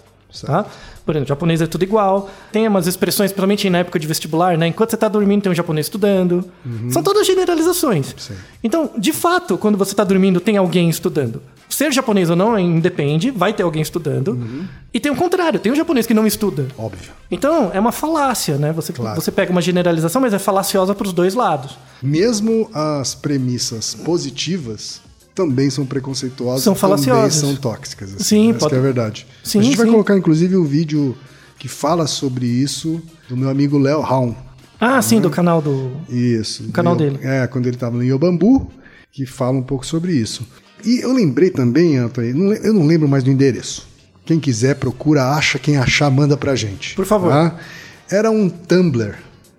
Tá? 0.47 0.67
Por 1.07 1.13
exemplo, 1.15 1.29
japonês 1.29 1.63
é 1.63 1.67
tudo 1.67 1.83
igual. 1.85 2.29
Tem 2.53 2.69
umas 2.69 2.87
expressões, 2.87 3.31
principalmente 3.33 3.69
na 3.71 3.79
época 3.79 3.99
de 3.99 4.07
vestibular, 4.07 4.59
né? 4.59 4.67
Enquanto 4.67 4.91
você 4.91 4.97
está 4.97 5.09
dormindo, 5.09 5.43
tem 5.43 5.51
um 5.51 5.55
japonês 5.55 5.87
estudando. 5.87 6.45
São 6.91 7.03
todas 7.03 7.27
generalizações. 7.27 8.15
Então, 8.63 8.91
de 8.97 9.13
fato, 9.13 9.57
quando 9.57 9.79
você 9.79 9.93
está 9.93 10.05
dormindo, 10.05 10.39
tem 10.41 10.57
alguém 10.59 10.89
estudando. 10.91 11.43
Ser 11.69 11.93
japonês 11.93 12.29
ou 12.31 12.37
não 12.37 12.57
é 12.57 12.61
independe, 12.61 13.31
vai 13.31 13.53
ter 13.53 13.63
alguém 13.63 13.81
estudando. 13.83 14.39
E 14.93 14.99
tem 15.01 15.11
o 15.13 15.17
contrário, 15.17 15.59
tem 15.61 15.71
um 15.73 15.77
japonês 15.77 16.07
que 16.07 16.13
não 16.15 16.27
estuda. 16.27 16.67
Óbvio. 16.77 17.11
Então, 17.31 17.71
é 17.73 17.81
uma 17.81 17.93
falácia, 17.93 18.57
né? 18.59 18.73
Você, 18.73 18.93
Claro. 18.93 19.21
você 19.21 19.31
pega 19.31 19.51
uma 19.53 19.61
generalização, 19.63 20.21
mas 20.21 20.35
é 20.35 20.39
falaciosa 20.39 20.95
para 20.95 21.07
os 21.07 21.13
dois 21.13 21.35
lados. 21.35 21.79
Mesmo 22.03 22.69
as 22.75 23.15
premissas 23.15 23.95
positivas 23.95 25.01
também 25.39 25.71
são 25.71 25.87
preconceituosas. 25.87 26.63
São 26.65 26.75
Também 26.75 26.81
falaciosas. 27.05 27.35
são 27.35 27.55
tóxicas. 27.55 28.15
Assim, 28.15 28.25
Sim, 28.25 28.51
Essa 28.51 28.59
pode- 28.59 28.75
é 28.75 28.79
a 28.79 28.81
verdade. 28.83 29.27
Sim, 29.45 29.61
a 29.61 29.63
gente 29.63 29.77
vai 29.77 29.87
sim. 29.87 29.93
colocar, 29.93 30.17
inclusive, 30.19 30.57
o 30.57 30.65
vídeo 30.65 31.17
que 31.59 31.69
fala 31.69 32.07
sobre 32.09 32.45
isso 32.47 33.01
do 33.29 33.37
meu 33.37 33.49
amigo 33.49 33.79
Léo 33.79 34.01
Raum. 34.01 34.35
Ah, 34.81 35.01
sim, 35.01 35.21
do 35.21 35.31
canal 35.31 35.63
do. 35.63 35.93
Isso. 36.09 36.65
O 36.65 36.73
canal 36.73 36.97
dele. 36.97 37.19
É, 37.23 37.47
quando 37.47 37.67
ele 37.67 37.77
estava 37.77 37.97
no 37.97 38.03
Iobambu, 38.03 38.69
que 39.13 39.25
fala 39.27 39.57
um 39.59 39.63
pouco 39.63 39.87
sobre 39.87 40.13
isso. 40.13 40.47
E 40.85 41.01
eu 41.01 41.13
lembrei 41.13 41.51
também, 41.51 41.99
le- 41.99 42.61
eu 42.63 42.73
não 42.75 42.85
lembro 42.87 43.09
mais 43.09 43.23
do 43.25 43.31
endereço. 43.31 43.87
Quem 44.25 44.39
quiser, 44.41 44.75
procura, 44.77 45.25
acha, 45.35 45.59
quem 45.59 45.77
achar, 45.77 46.11
manda 46.11 46.37
pra 46.37 46.55
gente. 46.57 46.95
Por 46.97 47.07
favor. 47.07 47.31
tá? 47.31 47.57
Era 48.11 48.31
um 48.31 48.49
Tumblr, 48.49 49.15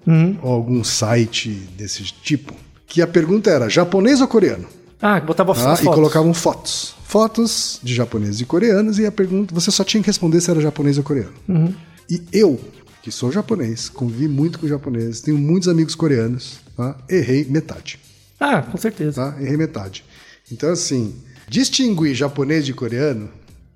Uhum. 0.08 0.38
ou 0.42 0.52
algum 0.54 0.84
site 0.84 1.50
desse 1.78 2.04
tipo, 2.04 2.54
que 2.88 3.02
a 3.02 3.08
pergunta 3.08 3.50
era 3.50 3.70
japonês 3.70 4.22
ou 4.22 4.28
coreano? 4.28 4.66
Ah, 5.02 5.20
botava 5.20 5.54
Tá? 5.54 5.74
as 5.74 5.80
E 5.80 5.84
fotos. 5.84 5.96
colocavam 5.96 6.34
fotos. 6.34 6.96
Fotos 7.06 7.80
de 7.82 7.94
japoneses 7.96 8.42
e 8.42 8.46
coreanos, 8.46 9.00
e 9.00 9.06
a 9.06 9.12
pergunta, 9.12 9.54
você 9.56 9.72
só 9.72 9.84
tinha 9.84 10.02
que 10.02 10.08
responder 10.08 10.42
se 10.42 10.52
era 10.52 10.60
japonês 10.62 10.98
ou 10.98 11.04
coreano. 11.04 11.34
Uhum. 11.48 11.74
E 12.10 12.22
eu, 12.34 12.60
que 13.02 13.12
sou 13.12 13.32
japonês, 13.32 13.90
convivi 13.90 14.28
muito 14.28 14.60
com 14.60 14.68
japoneses, 14.68 15.22
tenho 15.22 15.38
muitos 15.38 15.68
amigos 15.70 15.96
coreanos, 15.96 16.60
tá? 16.76 16.98
errei 17.10 17.46
metade. 17.46 18.00
Ah, 18.40 18.62
com 18.62 18.78
certeza. 18.78 19.32
Tá? 19.32 19.42
Errei 19.42 19.58
metade. 19.58 20.04
Então, 20.52 20.70
assim, 20.72 21.16
distinguir 21.48 22.14
japonês 22.16 22.66
de 22.66 22.74
coreano, 22.74 23.30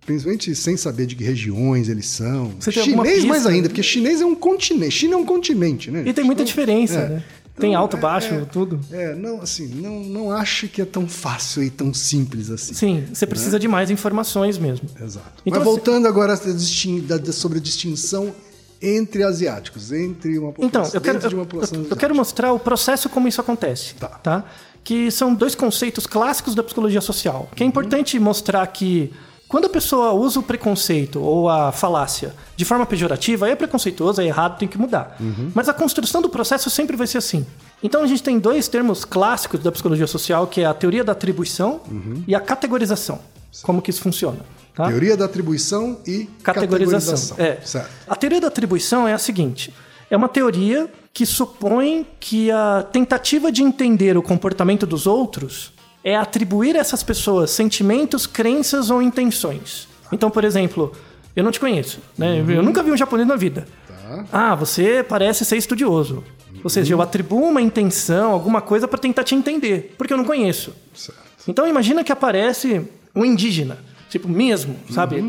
principalmente 0.06 0.54
sem 0.56 0.76
saber 0.78 1.06
de 1.06 1.16
que 1.16 1.24
regiões 1.24 1.88
eles 1.90 2.08
são. 2.08 2.52
Você 2.60 2.72
chinês 2.72 3.24
mais 3.26 3.46
ainda, 3.46 3.70
porque 3.70 3.84
chinês 3.84 4.22
é 4.22 4.26
um 4.26 4.36
continente. 4.36 4.92
China 4.92 5.14
é 5.16 5.18
um 5.18 5.26
continente, 5.26 5.90
né? 5.90 6.04
E 6.06 6.14
tem 6.14 6.24
muita 6.24 6.42
Então, 6.42 6.46
diferença, 6.50 7.00
é. 7.00 7.10
né? 7.10 7.24
Tem 7.60 7.76
alto, 7.76 7.98
é- 7.98 8.00
baixo, 8.00 8.34
é- 8.34 8.46
tudo. 8.46 8.80
É, 8.92 9.14
não, 9.14 9.42
assim, 9.42 9.68
não, 9.68 10.00
não 10.00 10.32
acho 10.32 10.68
que 10.68 10.82
é 10.82 10.86
tão 10.86 11.08
fácil 11.08 11.64
e 11.64 11.70
tão 11.70 11.94
simples 11.94 12.50
assim. 12.50 12.74
Sim, 12.74 13.06
você 13.14 13.28
precisa 13.28 13.60
de 13.60 13.68
mais 13.68 13.92
informações 13.92 14.58
mesmo. 14.58 14.90
Exato. 15.00 15.44
Então, 15.46 15.60
Mas 15.60 15.64
voltando 15.64 16.08
agora 16.08 16.34
a 16.34 16.36
distin- 16.36 17.02
da- 17.02 17.18
da- 17.18 17.32
sobre 17.32 17.60
a 17.60 17.62
distinção 17.62 18.34
entre 18.82 19.24
asiáticos, 19.24 19.92
entre 19.92 20.38
uma 20.40 20.52
população, 20.52 20.82
Então, 20.82 20.92
eu 20.96 21.02
quero, 21.02 21.20
eu, 21.20 21.48
eu- 21.62 21.86
eu 21.92 21.96
quero 21.96 22.16
mostrar 22.16 22.52
o 22.54 22.60
processo 22.60 23.08
como 23.08 23.28
isso 23.28 23.40
acontece. 23.40 23.94
Tá. 23.96 24.44
Que 24.84 25.10
são 25.12 25.34
dois 25.34 25.56
conceitos 25.56 26.06
clássicos 26.06 26.54
da 26.56 26.64
psicologia 26.64 27.00
social. 27.00 27.50
Que 27.56 27.64
é 27.64 27.66
importante 27.66 28.20
mostrar 28.20 28.66
que 28.68 29.14
quando 29.54 29.66
a 29.66 29.70
pessoa 29.70 30.14
usa 30.14 30.40
o 30.40 30.42
preconceito 30.42 31.22
ou 31.22 31.48
a 31.48 31.72
falácia 31.72 32.34
de 32.56 32.66
forma 32.66 32.88
pejorativa, 32.88 33.46
aí 33.46 33.52
é 33.52 33.56
preconceituoso, 33.56 34.20
é 34.20 34.26
errado, 34.26 34.58
tem 34.58 34.68
que 34.68 34.80
mudar. 34.80 35.16
Mas 35.54 35.70
a 35.70 35.74
construção 35.76 36.24
do 36.24 36.28
processo 36.28 36.72
sempre 36.72 36.98
vai 36.98 37.06
ser 37.06 37.20
assim. 37.20 37.46
Então 37.84 38.02
a 38.02 38.08
gente 38.08 38.24
tem 38.24 38.40
dois 38.40 38.68
termos 38.68 39.06
clássicos 39.06 39.60
da 39.60 39.72
psicologia 39.72 40.08
social, 40.08 40.48
que 40.48 40.62
é 40.62 40.66
a 40.66 40.74
teoria 40.74 41.04
da 41.04 41.12
atribuição 41.12 41.82
e 42.28 42.34
a 42.34 42.40
categorização. 42.40 43.20
Como 43.62 43.80
que 43.80 43.92
isso 43.92 44.02
funciona. 44.02 44.40
Tá? 44.74 44.88
Teoria 44.88 45.16
da 45.16 45.26
atribuição 45.26 46.00
e 46.04 46.28
categorização. 46.42 47.38
É. 47.38 47.60
Certo. 47.64 47.92
A 48.08 48.16
teoria 48.16 48.42
da 48.42 48.48
atribuição 48.48 49.08
é 49.08 49.14
a 49.14 49.20
seguinte: 49.20 49.72
é 50.10 50.18
uma 50.18 50.30
teoria 50.30 50.90
que 51.14 51.28
supõe 51.28 52.08
que 52.20 52.50
a 52.50 52.88
tentativa 52.92 53.52
de 53.52 53.62
entender 53.62 54.18
o 54.18 54.24
comportamento 54.24 54.88
dos 54.88 55.06
outros 55.06 55.73
é 56.04 56.16
atribuir 56.16 56.76
a 56.76 56.80
essas 56.80 57.02
pessoas 57.02 57.52
sentimentos, 57.52 58.28
crenças 58.28 58.90
ou 58.90 59.02
intenções. 59.02 59.88
Então, 60.12 60.30
por 60.30 60.44
exemplo, 60.44 60.92
eu 61.36 61.44
não 61.44 61.52
te 61.52 61.60
conheço, 61.60 62.00
né? 62.18 62.44
Eu 62.48 62.62
nunca 62.62 62.84
vi 62.84 62.92
um 62.92 62.98
japonês 62.98 63.28
na 63.28 63.36
vida. 63.36 63.66
Tá. 63.88 64.26
Ah, 64.32 64.56
você 64.56 65.04
parece 65.08 65.46
ser 65.46 65.58
estudioso. 65.58 66.24
Ou 66.64 66.70
seja, 66.70 66.94
eu 66.94 67.02
atribuo 67.02 67.48
uma 67.48 67.62
intenção, 67.62 68.32
alguma 68.32 68.62
coisa 68.62 68.88
para 68.88 69.00
tentar 69.00 69.24
te 69.24 69.34
entender, 69.36 69.96
porque 69.98 70.14
eu 70.14 70.18
não 70.18 70.26
conheço. 70.26 70.74
Certo. 70.94 71.20
Então 71.48 71.68
imagina 71.68 72.04
que 72.04 72.12
aparece 72.12 72.82
um 73.16 73.26
indígena, 73.26 73.80
tipo 74.10 74.30
mesmo, 74.30 74.76
sabe? 74.92 75.22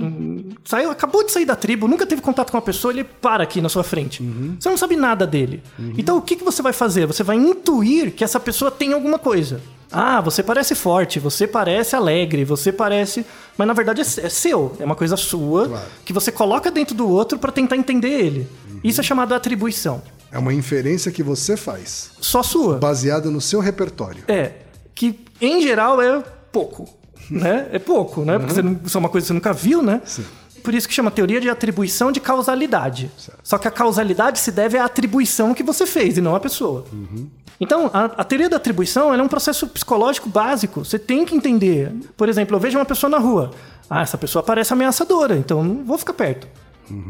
Saiu, 0.65 0.91
acabou 0.91 1.25
de 1.25 1.33
sair 1.33 1.45
da 1.45 1.57
tribo, 1.57 1.89
nunca 1.89 2.07
teve 2.07 2.21
contato 2.23 2.51
com 2.51 2.59
a 2.59 2.63
pessoa, 2.63 2.93
ele 2.93 3.03
para 3.03 3.43
aqui 3.43 3.61
na 3.61 3.69
sua 3.69 3.83
frente. 3.83 4.23
Você 4.61 4.69
não 4.69 4.77
sabe 4.77 4.95
nada 4.97 5.27
dele. 5.27 5.63
Então 5.97 6.19
o 6.19 6.23
que, 6.23 6.37
que 6.37 6.45
você 6.45 6.63
vai 6.63 6.73
fazer? 6.73 7.07
Você 7.07 7.23
vai 7.23 7.37
intuir 7.37 8.13
que 8.13 8.23
essa 8.23 8.39
pessoa 8.39 8.71
tem 8.71 8.93
alguma 8.93 9.19
coisa. 9.19 9.61
Ah, 9.97 10.21
você 10.21 10.43
parece 10.43 10.75
forte, 10.75 11.21
você 11.21 11.47
parece 11.47 11.95
alegre, 11.95 12.45
você 12.45 12.73
parece. 12.73 13.25
Mas 13.57 13.67
na 13.69 13.73
verdade 13.75 14.01
é, 14.01 14.05
é 14.05 14.29
seu, 14.29 14.77
é 14.81 14.85
uma 14.85 14.97
coisa 14.97 15.17
sua 15.17 15.69
Claro. 15.69 15.87
que 16.05 16.13
você 16.13 16.33
coloca 16.33 16.71
dentro 16.71 16.95
do 16.95 17.09
outro 17.09 17.39
para 17.39 17.53
tentar 17.53 17.77
entender 17.77 18.09
ele. 18.09 18.49
Isso 18.83 19.01
é 19.01 19.05
chamado 19.05 19.33
atribuição. 19.35 20.03
É 20.33 20.39
uma 20.39 20.53
inferência 20.53 21.13
que 21.13 21.23
você 21.23 21.57
faz, 21.57 22.11
Só 22.21 22.43
sua. 22.43 22.77
baseada 22.79 23.31
no 23.31 23.41
seu 23.41 23.61
repertório. 23.61 24.25
É, 24.27 24.53
que 24.95 25.21
em 25.41 25.63
geral 25.63 26.03
é 26.03 26.23
pouco, 26.51 26.89
né? 27.31 27.69
É 27.71 27.79
pouco, 27.79 28.25
né? 28.25 28.37
Porque 28.39 28.53
você 28.55 28.63
não, 28.63 28.79
isso 28.85 28.97
é 28.97 29.01
uma 29.01 29.09
coisa 29.09 29.25
que 29.25 29.29
você 29.29 29.33
nunca 29.35 29.53
viu, 29.53 29.81
né? 29.81 30.03
Por 30.65 30.75
isso 30.75 30.89
que 30.89 30.95
chama 30.95 31.11
teoria 31.11 31.41
de 31.41 31.49
atribuição 31.49 32.11
de 32.11 32.21
causalidade. 32.21 33.11
Só 33.43 33.59
que 33.59 33.69
a 33.69 33.71
causalidade 33.71 34.39
se 34.41 34.51
deve 34.51 34.77
à 34.79 34.85
atribuição 34.87 35.55
que 35.55 35.63
você 35.63 35.87
fez 35.87 36.17
e 36.19 36.21
não 36.21 36.35
à 36.35 36.41
pessoa. 36.41 36.85
Então, 37.61 37.91
a, 37.93 38.05
a 38.05 38.25
teoria 38.25 38.49
da 38.49 38.57
atribuição 38.57 39.15
é 39.15 39.23
um 39.23 39.29
processo 39.29 39.67
psicológico 39.67 40.29
básico. 40.29 40.85
Você 40.85 40.99
tem 40.99 41.25
que 41.25 41.35
entender. 41.35 41.93
Por 42.17 42.29
exemplo, 42.29 42.57
eu 42.57 42.61
vejo 42.61 42.79
uma 42.79 42.85
pessoa 42.85 43.09
na 43.11 43.19
rua. 43.19 43.53
Ah, 43.89 44.03
essa 44.03 44.19
pessoa 44.19 44.43
parece 44.43 44.73
ameaçadora, 44.73 45.37
então 45.37 45.63
não 45.63 45.85
vou 45.85 45.99
ficar 45.99 46.15
perto. 46.15 46.49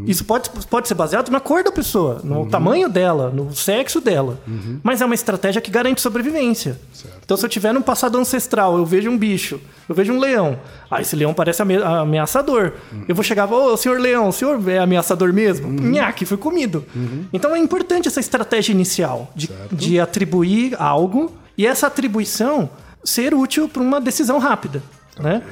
Isso 0.06 0.24
pode, 0.24 0.50
pode 0.70 0.86
ser 0.88 0.94
baseado 0.94 1.30
na 1.30 1.40
cor 1.40 1.64
da 1.64 1.72
pessoa, 1.72 2.20
no 2.22 2.46
tamanho 2.46 2.88
dela, 2.88 3.30
no 3.30 3.54
sexo 3.54 4.00
dela. 4.00 4.38
Mas 4.82 5.00
é 5.00 5.04
uma 5.04 5.14
estratégia 5.14 5.60
que 5.60 5.70
garante 5.70 6.00
sobrevivência. 6.00 6.78
Então, 7.24 7.36
se 7.36 7.44
eu 7.44 7.48
tiver 7.48 7.72
num 7.72 7.82
passado 7.82 8.16
ancestral, 8.18 8.76
eu 8.76 8.84
vejo 8.86 9.10
um 9.10 9.16
bicho, 9.18 9.60
eu 9.88 9.94
vejo 9.94 10.12
um 10.12 10.18
leão. 10.20 10.58
Ah, 10.90 11.00
esse 11.00 11.16
leão 11.16 11.32
parece 11.34 11.62
ame- 11.62 11.82
ameaçador. 11.82 12.72
Eu 13.08 13.14
vou 13.14 13.24
chegar, 13.24 13.50
ô, 13.52 13.76
senhor 13.76 13.98
leão, 13.98 14.28
o 14.28 14.32
senhor 14.32 14.68
é 14.68 14.78
ameaçador 14.78 15.32
mesmo? 15.32 15.68
Nhaque, 15.68 16.24
fui 16.24 16.36
comido. 16.36 16.84
Então, 17.32 17.54
é 17.54 17.58
importante 17.58 18.06
essa 18.08 18.20
estratégia 18.20 18.72
inicial 18.72 19.30
de, 19.34 19.50
de 19.72 19.98
atribuir 19.98 20.76
algo 20.80 21.32
e 21.58 21.66
essa 21.66 21.86
atribuição 21.86 22.68
ser 23.02 23.34
útil 23.34 23.68
para 23.68 23.82
uma 23.82 24.00
decisão 24.00 24.38
rápida. 24.38 24.82
Né? 25.18 25.42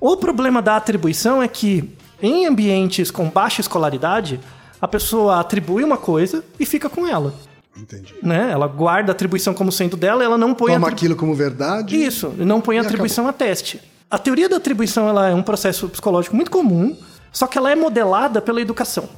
O 0.00 0.16
problema 0.16 0.62
da 0.62 0.76
atribuição 0.76 1.42
é 1.42 1.48
que, 1.48 1.90
em 2.22 2.46
ambientes 2.46 3.10
com 3.10 3.28
baixa 3.28 3.60
escolaridade, 3.60 4.40
a 4.80 4.88
pessoa 4.88 5.40
atribui 5.40 5.84
uma 5.84 5.96
coisa 5.96 6.44
e 6.58 6.66
fica 6.66 6.88
com 6.88 7.06
ela. 7.06 7.34
Entendi. 7.76 8.14
Né? 8.22 8.50
Ela 8.50 8.66
guarda 8.66 9.12
a 9.12 9.14
atribuição 9.14 9.54
como 9.54 9.70
sendo 9.70 9.96
dela, 9.96 10.24
ela 10.24 10.36
não 10.36 10.54
põe 10.54 10.72
Toma 10.72 10.88
atri- 10.88 10.96
aquilo 10.96 11.16
como 11.16 11.34
verdade. 11.34 11.96
Isso, 11.96 12.32
não 12.38 12.60
põe 12.60 12.78
a 12.78 12.82
atribuição 12.82 13.26
a 13.28 13.32
teste. 13.32 13.80
A 14.10 14.18
teoria 14.18 14.48
da 14.48 14.56
atribuição 14.56 15.08
ela 15.08 15.28
é 15.28 15.34
um 15.34 15.42
processo 15.42 15.88
psicológico 15.88 16.34
muito 16.34 16.50
comum, 16.50 16.96
só 17.32 17.46
que 17.46 17.56
ela 17.56 17.70
é 17.70 17.76
modelada 17.76 18.40
pela 18.42 18.60
educação. 18.60 19.08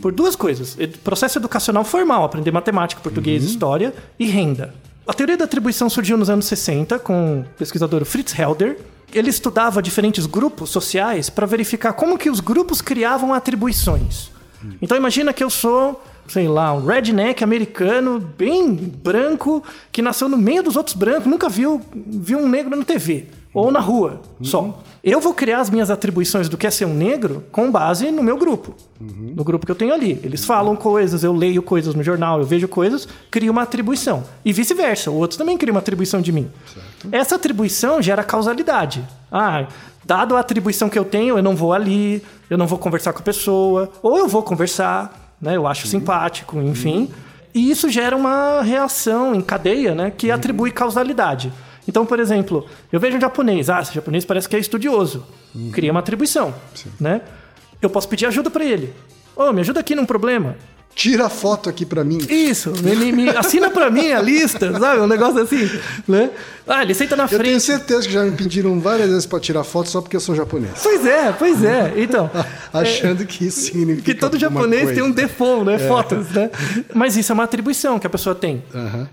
Por 0.00 0.12
duas 0.12 0.36
coisas: 0.36 0.76
processo 1.02 1.38
educacional 1.38 1.82
formal, 1.84 2.22
aprender 2.22 2.52
matemática, 2.52 3.00
português, 3.00 3.42
história 3.42 3.92
e 4.18 4.26
renda. 4.26 4.74
A 5.06 5.12
teoria 5.12 5.36
da 5.36 5.44
atribuição 5.44 5.90
surgiu 5.90 6.16
nos 6.16 6.30
anos 6.30 6.44
60 6.46 6.98
com 7.00 7.40
o 7.40 7.44
pesquisador 7.58 8.04
Fritz 8.04 8.38
Helder. 8.38 8.78
Ele 9.12 9.30
estudava 9.30 9.82
diferentes 9.82 10.26
grupos 10.26 10.70
sociais 10.70 11.28
para 11.28 11.44
verificar 11.44 11.92
como 11.92 12.16
que 12.16 12.30
os 12.30 12.40
grupos 12.40 12.80
criavam 12.80 13.34
atribuições. 13.34 14.30
Então 14.80 14.96
imagina 14.96 15.32
que 15.32 15.42
eu 15.42 15.50
sou, 15.50 16.02
sei 16.28 16.46
lá, 16.46 16.72
um 16.72 16.86
redneck 16.86 17.42
americano, 17.42 18.20
bem 18.38 18.72
branco, 18.74 19.62
que 19.90 20.00
nasceu 20.00 20.28
no 20.28 20.38
meio 20.38 20.62
dos 20.62 20.76
outros 20.76 20.94
brancos, 20.94 21.26
nunca 21.26 21.48
viu, 21.48 21.82
viu 21.94 22.38
um 22.38 22.48
negro 22.48 22.76
na 22.76 22.84
TV 22.84 23.26
ou 23.54 23.70
na 23.70 23.80
rua, 23.80 24.20
só. 24.42 24.82
Eu 25.04 25.20
vou 25.20 25.34
criar 25.34 25.60
as 25.60 25.68
minhas 25.68 25.90
atribuições 25.90 26.48
do 26.48 26.56
que 26.56 26.66
é 26.66 26.70
ser 26.70 26.84
um 26.84 26.94
negro 26.94 27.44
com 27.50 27.70
base 27.70 28.10
no 28.10 28.22
meu 28.22 28.36
grupo, 28.36 28.74
no 29.00 29.42
grupo 29.42 29.66
que 29.66 29.72
eu 29.72 29.76
tenho 29.76 29.92
ali. 29.92 30.20
Eles 30.22 30.44
falam 30.44 30.76
coisas, 30.76 31.24
eu 31.24 31.32
leio 31.34 31.60
coisas 31.62 31.94
no 31.94 32.02
jornal, 32.02 32.38
eu 32.38 32.46
vejo 32.46 32.68
coisas, 32.68 33.08
crio 33.30 33.50
uma 33.50 33.62
atribuição. 33.62 34.22
E 34.44 34.52
vice-versa, 34.52 35.10
o 35.10 35.16
outro 35.16 35.36
também 35.36 35.58
cria 35.58 35.72
uma 35.72 35.80
atribuição 35.80 36.20
de 36.20 36.30
mim. 36.30 36.48
Essa 37.10 37.34
atribuição 37.34 38.00
gera 38.00 38.22
causalidade. 38.22 39.04
Ah, 39.30 39.66
dado 40.04 40.36
a 40.36 40.40
atribuição 40.40 40.88
que 40.88 40.98
eu 40.98 41.04
tenho, 41.04 41.36
eu 41.36 41.42
não 41.42 41.56
vou 41.56 41.72
ali, 41.72 42.22
eu 42.48 42.56
não 42.56 42.66
vou 42.66 42.78
conversar 42.78 43.12
com 43.12 43.18
a 43.18 43.22
pessoa, 43.22 43.90
ou 44.02 44.18
eu 44.18 44.28
vou 44.28 44.42
conversar, 44.42 45.34
né? 45.40 45.56
Eu 45.56 45.66
acho 45.66 45.88
simpático, 45.88 46.60
enfim. 46.60 47.10
E 47.54 47.70
isso 47.70 47.90
gera 47.90 48.16
uma 48.16 48.62
reação 48.62 49.34
em 49.34 49.40
cadeia, 49.40 49.94
né? 49.94 50.10
Que 50.10 50.30
atribui 50.30 50.70
causalidade. 50.70 51.52
Então, 51.86 52.06
por 52.06 52.20
exemplo, 52.20 52.66
eu 52.92 53.00
vejo 53.00 53.16
um 53.16 53.20
japonês, 53.20 53.68
ah, 53.68 53.80
esse 53.80 53.94
japonês 53.94 54.24
parece 54.24 54.48
que 54.48 54.54
é 54.56 54.58
estudioso. 54.58 55.26
Cria 55.72 55.90
uma 55.90 56.00
atribuição, 56.00 56.54
né? 57.00 57.20
Eu 57.80 57.90
posso 57.90 58.08
pedir 58.08 58.26
ajuda 58.26 58.50
para 58.50 58.64
ele. 58.64 58.92
Ô, 59.34 59.52
me 59.52 59.60
ajuda 59.60 59.80
aqui 59.80 59.94
num 59.94 60.06
problema. 60.06 60.56
Tira 60.94 61.24
a 61.26 61.28
foto 61.30 61.70
aqui 61.70 61.86
pra 61.86 62.04
mim. 62.04 62.18
Isso, 62.28 62.70
ele 62.84 63.12
me 63.12 63.28
assina 63.30 63.70
pra 63.70 63.90
mim 63.90 64.12
a 64.12 64.20
lista, 64.20 64.78
sabe? 64.78 65.00
Um 65.00 65.06
negócio 65.06 65.40
assim, 65.40 65.68
né? 66.06 66.30
Ah, 66.68 66.82
ele 66.82 66.92
senta 66.94 67.16
na 67.16 67.24
Eu 67.24 67.28
tenho 67.28 67.40
frente. 67.40 67.60
certeza 67.62 68.06
que 68.06 68.12
já 68.12 68.22
me 68.22 68.32
pediram 68.32 68.78
várias 68.78 69.08
vezes 69.08 69.26
pra 69.26 69.40
tirar 69.40 69.64
foto 69.64 69.88
só 69.88 70.02
porque 70.02 70.14
eu 70.14 70.20
sou 70.20 70.34
japonês. 70.34 70.72
Pois 70.82 71.06
é, 71.06 71.32
pois 71.32 71.64
é. 71.64 71.94
Então, 71.96 72.30
Achando 72.72 73.24
que 73.24 73.46
isso 73.46 73.60
significa 73.62 74.02
que 74.04 74.14
todo 74.14 74.38
japonês 74.38 74.82
coisa. 74.84 74.94
tem 75.00 75.02
um 75.02 75.10
default, 75.10 75.64
né? 75.64 75.78
Fotos, 75.78 76.28
né? 76.30 76.50
Mas 76.94 77.16
isso 77.16 77.32
é 77.32 77.34
uma 77.34 77.44
atribuição 77.44 77.98
que 77.98 78.06
a 78.06 78.10
pessoa 78.10 78.34
tem. 78.34 78.62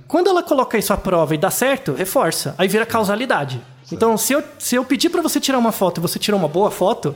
Quando 0.07 0.29
ela 0.29 0.43
coloca 0.43 0.77
isso 0.77 0.91
à 0.91 0.97
prova 0.97 1.33
e 1.33 1.37
dá 1.37 1.49
certo, 1.49 1.93
reforça. 1.93 2.53
Aí 2.57 2.67
vira 2.67 2.85
causalidade. 2.85 3.61
Então, 3.91 4.17
se 4.17 4.33
eu, 4.33 4.43
se 4.59 4.75
eu 4.75 4.83
pedir 4.83 5.09
pra 5.09 5.21
você 5.21 5.39
tirar 5.39 5.57
uma 5.57 5.71
foto 5.71 5.99
e 5.99 6.01
você 6.01 6.19
tirou 6.19 6.37
uma 6.39 6.47
boa 6.49 6.69
foto, 6.69 7.15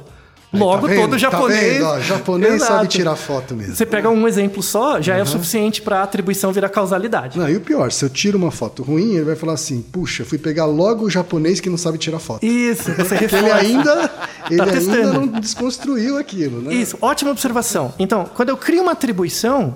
logo 0.53 0.87
tá 0.87 0.95
todo 0.95 1.17
japonês. 1.17 1.79
Tá? 1.81 1.89
Ó, 1.89 1.99
japonês 1.99 2.53
Exato. 2.55 2.73
sabe 2.73 2.87
tirar 2.87 3.15
foto 3.15 3.55
mesmo. 3.55 3.75
Você 3.75 3.85
pega 3.85 4.09
um 4.09 4.27
exemplo 4.27 4.61
só, 4.61 5.01
já 5.01 5.17
é 5.17 5.21
o 5.21 5.25
suficiente 5.25 5.81
pra 5.81 6.03
atribuição 6.03 6.51
virar 6.53 6.69
causalidade. 6.69 7.37
Não, 7.37 7.49
e 7.49 7.55
o 7.55 7.61
pior, 7.61 7.91
se 7.91 8.05
eu 8.05 8.09
tiro 8.09 8.37
uma 8.37 8.51
foto 8.51 8.83
ruim, 8.83 9.15
ele 9.15 9.25
vai 9.25 9.35
falar 9.35 9.53
assim: 9.53 9.81
puxa, 9.81 10.23
fui 10.23 10.37
pegar 10.37 10.65
logo 10.65 11.05
o 11.05 11.09
japonês 11.09 11.59
que 11.59 11.69
não 11.69 11.77
sabe 11.77 11.97
tirar 11.97 12.19
foto. 12.19 12.45
Isso, 12.45 12.91
você 12.93 13.15
Porque 13.23 13.35
ele 13.35 13.51
ainda, 13.51 14.11
ele 14.49 14.61
ainda 14.61 14.71
testando. 14.71 15.13
não 15.13 15.27
desconstruiu 15.39 16.17
aquilo, 16.17 16.61
né? 16.61 16.73
Isso, 16.73 16.97
ótima 17.01 17.31
observação. 17.31 17.93
Então, 17.97 18.29
quando 18.35 18.49
eu 18.49 18.57
crio 18.57 18.81
uma 18.83 18.91
atribuição, 18.91 19.73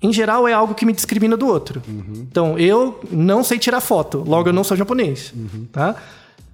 em 0.00 0.12
geral 0.12 0.46
é 0.46 0.52
algo 0.52 0.74
que 0.74 0.86
me 0.86 0.92
discrimina 0.92 1.36
do 1.36 1.46
outro. 1.46 1.82
Então, 2.30 2.58
eu 2.58 3.00
não 3.10 3.42
sei 3.42 3.58
tirar 3.58 3.80
foto, 3.80 4.24
logo 4.26 4.48
eu 4.48 4.52
não 4.52 4.64
sou 4.64 4.76
japonês. 4.76 5.32
Tá? 5.72 5.96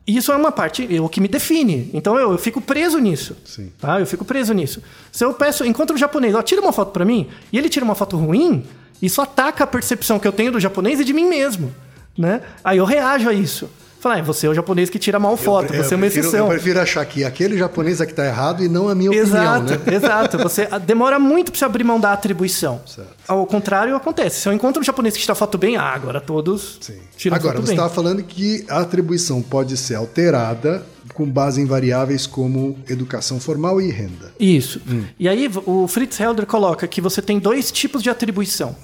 Isso 0.07 0.31
é 0.33 0.37
uma 0.37 0.53
parte 0.53 0.95
é 0.95 1.01
o 1.01 1.09
que 1.09 1.21
me 1.21 1.29
define. 1.29 1.91
Então 1.95 2.19
eu, 2.19 2.33
eu 2.33 2.39
fico 2.39 2.61
preso 2.61 2.99
nisso. 2.99 3.37
Sim. 3.45 3.73
Tá? 3.79 4.01
Eu 4.01 4.07
fico 4.07 4.25
preso 4.25 4.53
nisso. 4.53 4.83
Se 5.11 5.25
eu 5.25 5.33
peço, 5.33 5.65
encontro 5.65 5.95
um 5.95 5.99
japonês, 5.99 6.35
ó, 6.35 6.43
tira 6.43 6.61
uma 6.61 6.73
foto 6.73 6.93
pra 6.93 7.05
mim, 7.05 7.29
e 7.51 7.57
ele 7.59 7.69
tira 7.69 7.85
uma 7.85 7.95
foto 7.95 8.17
ruim, 8.17 8.65
isso 9.01 9.23
ataca 9.23 9.65
a 9.65 9.67
percepção 9.67 10.19
que 10.19 10.29
eu 10.29 10.33
tenho 10.33 10.53
do 10.53 10.61
japonês 10.61 11.01
e 11.01 11.05
de 11.05 11.13
mim 11.13 11.27
mesmo. 11.27 11.75
Né? 12.17 12.43
Aí 12.63 12.79
eu 12.79 12.85
reajo 12.85 13.29
a 13.29 13.33
isso. 13.33 13.71
Fala, 14.05 14.17
ah, 14.19 14.23
você 14.23 14.47
é 14.47 14.51
o 14.51 14.55
japonês 14.55 14.91
que 14.91 14.99
tira 14.99 15.19
mal 15.19 15.35
foto, 15.35 15.73
Eu- 15.73 15.83
você 15.83 15.95
é 15.95 15.95
eu 15.95 15.99
uma 15.99 16.01
prefiro- 16.03 16.27
exceção. 16.27 16.41
Eu 16.47 16.53
prefiro 16.53 16.79
achar 16.79 17.07
que 17.07 17.25
aquele 17.25 17.57
japonês 17.57 18.03
é 18.03 18.07
que 18.07 18.13
tá 18.13 18.27
errado 18.27 18.63
e 18.63 18.69
não 18.69 18.87
a 18.91 18.95
minha 18.95 19.11
Exato, 19.11 19.73
opinião, 19.73 19.81
né? 19.87 19.95
exato. 19.97 20.37
Você 20.39 20.69
ah, 20.71 20.77
demora 20.77 21.19
muito 21.19 21.51
pra 21.51 21.59
você 21.59 21.65
abrir 21.65 21.85
mão 21.85 21.99
da 21.99 22.13
atribuição. 22.13 22.83
Certo. 22.85 23.09
Ao 23.27 23.47
contrário, 23.47 23.97
acontece. 23.97 24.43
Se 24.43 24.49
eu 24.49 24.53
encontro 24.53 24.83
um 24.83 24.85
japonês 24.85 25.15
que 25.15 25.23
tira 25.23 25.35
foto 25.35 25.57
bem, 25.57 25.79
ah, 25.79 25.85
agora 25.95 26.21
todos 26.21 26.77
Sim. 26.83 26.99
tiram 27.17 27.35
Agora, 27.37 27.55
foto 27.55 27.63
você 27.65 27.69
bem. 27.69 27.77
estava 27.77 27.95
falando 27.95 28.23
que 28.23 28.67
a 28.69 28.81
atribuição 28.81 29.41
pode 29.41 29.75
ser 29.79 29.95
alterada 29.95 30.83
com 31.15 31.31
base 31.31 31.61
em 31.61 31.65
variáveis 31.65 32.27
como 32.27 32.77
educação 32.91 33.39
formal 33.41 33.81
e 33.81 33.89
renda. 33.91 34.33
Isso. 34.39 34.81
E 35.19 35.29
aí 35.29 35.49
o 35.65 35.87
Fritz 35.87 36.19
Helder 36.21 36.45
coloca 36.45 36.87
que 36.89 37.01
você 37.01 37.23
tem 37.23 37.39
dois 37.39 37.71
tipos 37.71 38.03
de 38.03 38.11
atribuição. 38.11 38.75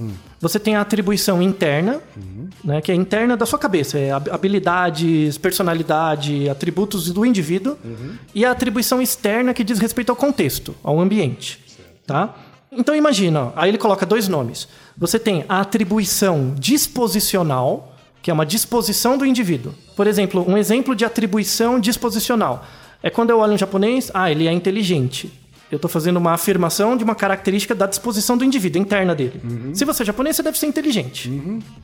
Você 0.40 0.58
tem 0.58 0.76
a 0.76 0.80
atribuição 0.80 1.42
interna, 1.42 2.00
né, 2.64 2.80
que 2.80 2.90
é 2.92 2.94
interna 2.94 3.36
da 3.36 3.44
sua 3.44 3.58
cabeça, 3.58 3.98
é 3.98 4.10
hab- 4.12 4.30
habilidades, 4.30 5.36
personalidade, 5.38 6.48
atributos 6.48 7.10
do 7.10 7.26
indivíduo, 7.26 7.76
e 8.34 8.44
a 8.44 8.50
atribuição 8.52 9.02
externa 9.02 9.52
que 9.52 9.64
diz 9.64 9.78
respeito 9.78 10.10
ao 10.10 10.16
contexto, 10.16 10.74
ao 10.82 11.00
ambiente, 11.00 11.58
tá? 12.06 12.34
Então 12.72 12.94
imagina, 12.94 13.46
ó, 13.46 13.52
aí 13.56 13.68
ele 13.70 13.78
coloca 13.78 14.06
dois 14.06 14.28
nomes. 14.28 14.68
Você 14.96 15.18
tem 15.18 15.44
a 15.48 15.60
atribuição 15.60 16.54
disposicional, 16.56 17.89
que 18.22 18.30
é 18.30 18.34
uma 18.34 18.44
disposição 18.46 19.16
do 19.18 19.24
indivíduo. 19.26 19.72
Por 19.96 20.06
exemplo, 20.06 20.44
um 20.48 20.56
exemplo 20.56 20.94
de 20.94 21.04
atribuição 21.04 21.78
disposicional 21.80 22.64
é 23.02 23.08
quando 23.10 23.30
eu 23.30 23.38
olho 23.38 23.54
um 23.54 23.58
japonês, 23.58 24.10
ah, 24.12 24.30
ele 24.30 24.46
é 24.46 24.52
inteligente. 24.52 25.32
Eu 25.70 25.76
estou 25.76 25.88
fazendo 25.88 26.16
uma 26.16 26.32
afirmação 26.32 26.96
de 26.96 27.04
uma 27.04 27.14
característica 27.14 27.76
da 27.76 27.86
disposição 27.86 28.36
do 28.36 28.44
indivíduo, 28.44 28.82
interna 28.82 29.14
dele. 29.14 29.40
Se 29.72 29.84
você 29.84 30.02
é 30.02 30.06
japonês, 30.06 30.34
você 30.34 30.42
deve 30.42 30.58
ser 30.58 30.66
inteligente. 30.66 31.30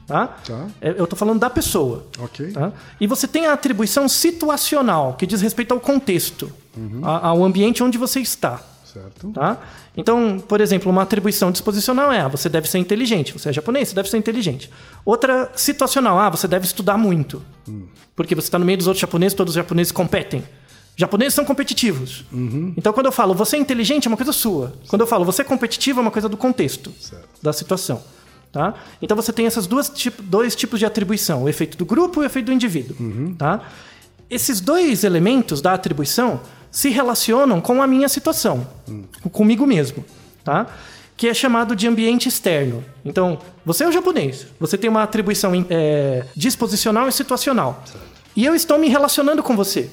Tá? 0.09 0.27
Tá. 0.45 0.67
É, 0.81 0.91
Eu 0.99 1.05
estou 1.05 1.17
falando 1.17 1.39
da 1.39 1.49
pessoa. 1.49 2.05
Ok. 2.19 2.51
Tá? 2.51 2.73
E 3.01 3.07
você 3.07 3.29
tem 3.29 3.47
a 3.47 3.53
atribuição 3.53 4.09
situacional, 4.09 5.15
que 5.15 5.25
diz 5.27 5.41
respeito 5.41 5.73
ao 5.73 5.79
contexto, 5.81 6.53
a- 7.03 7.29
ao 7.29 7.45
ambiente 7.45 7.81
onde 7.83 7.97
você 7.97 8.19
está. 8.21 8.61
Certo? 8.97 9.31
Tá? 9.33 9.61
Então, 9.95 10.39
por 10.39 10.61
exemplo, 10.61 10.91
uma 10.91 11.03
atribuição 11.03 11.51
disposicional 11.51 12.11
é: 12.11 12.21
ah, 12.21 12.29
você 12.29 12.49
deve 12.49 12.69
ser 12.69 12.79
inteligente. 12.79 13.33
Você 13.33 13.51
é 13.51 13.53
japonês, 13.53 13.89
você 13.89 13.95
deve 13.95 14.09
ser 14.09 14.17
inteligente. 14.17 14.71
Outra 15.05 15.51
situacional: 15.55 16.19
ah, 16.19 16.31
você 16.31 16.49
deve 16.49 16.65
estudar 16.65 16.97
muito. 16.97 17.43
Porque 18.15 18.35
você 18.35 18.47
está 18.47 18.59
no 18.59 18.65
meio 18.65 18.79
dos 18.79 18.87
outros 18.87 19.01
japoneses, 19.01 19.35
todos 19.35 19.53
os 19.53 19.57
japoneses 19.57 19.93
competem. 19.93 20.43
Japoneses 20.97 21.35
são 21.35 21.45
competitivos. 21.45 22.25
Então, 22.77 22.91
quando 22.93 23.07
eu 23.07 23.13
falo 23.13 23.35
você 23.35 23.57
é 23.57 23.59
inteligente, 23.59 24.07
é 24.07 24.09
uma 24.09 24.17
coisa 24.17 24.33
sua. 24.33 24.73
Quando 24.89 25.03
eu 25.03 25.07
falo 25.07 25.27
você 25.27 25.43
é 25.43 25.45
competitivo, 25.45 26.01
é 26.01 26.03
uma 26.03 26.11
coisa 26.11 26.29
do 26.29 26.37
contexto, 26.39 26.91
da 27.43 27.53
situação. 27.53 28.03
Tá? 28.51 28.75
Então, 29.03 29.15
você 29.15 29.31
tem 29.31 29.45
esses 29.45 29.69
tipo, 29.95 30.23
dois 30.23 30.57
tipos 30.57 30.79
de 30.79 30.87
atribuição: 30.87 31.43
o 31.43 31.49
efeito 31.49 31.77
do 31.77 31.85
grupo 31.85 32.23
e 32.23 32.25
o 32.25 32.27
efeito 32.27 32.47
do 32.47 32.53
indivíduo. 32.53 32.97
Tá? 33.37 33.61
Esses 34.31 34.61
dois 34.61 35.05
elementos 35.05 35.61
da 35.61 35.75
atribuição 35.75 36.41
se 36.77 36.91
relacionam 36.91 37.59
com 37.59 37.83
a 37.83 37.87
minha 37.87 38.07
situação, 38.07 38.69
comigo 39.33 39.67
mesmo, 39.67 40.05
tá? 40.45 40.67
Que 41.17 41.27
é 41.27 41.33
chamado 41.33 41.75
de 41.75 41.89
ambiente 41.89 42.29
externo. 42.29 42.85
Então, 43.03 43.39
você 43.65 43.85
é 43.85 43.89
o 43.89 43.93
japonês, 43.93 44.47
você 44.61 44.77
tem 44.77 44.91
uma 44.91 45.03
atribuição 45.03 45.53
é, 45.71 46.27
disposicional 46.37 47.09
e 47.09 47.13
situacional. 47.13 47.83
E 48.37 48.45
eu 48.45 48.55
estou 48.55 48.79
me 48.79 48.89
relacionando 48.89 49.43
com 49.43 49.57
você, 49.57 49.89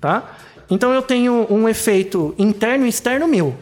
tá? 0.00 0.38
Então 0.70 0.90
eu 0.94 1.02
tenho 1.02 1.46
um 1.50 1.68
efeito 1.68 2.34
interno 2.38 2.86
e 2.86 2.88
externo 2.88 3.28
meu, 3.28 3.54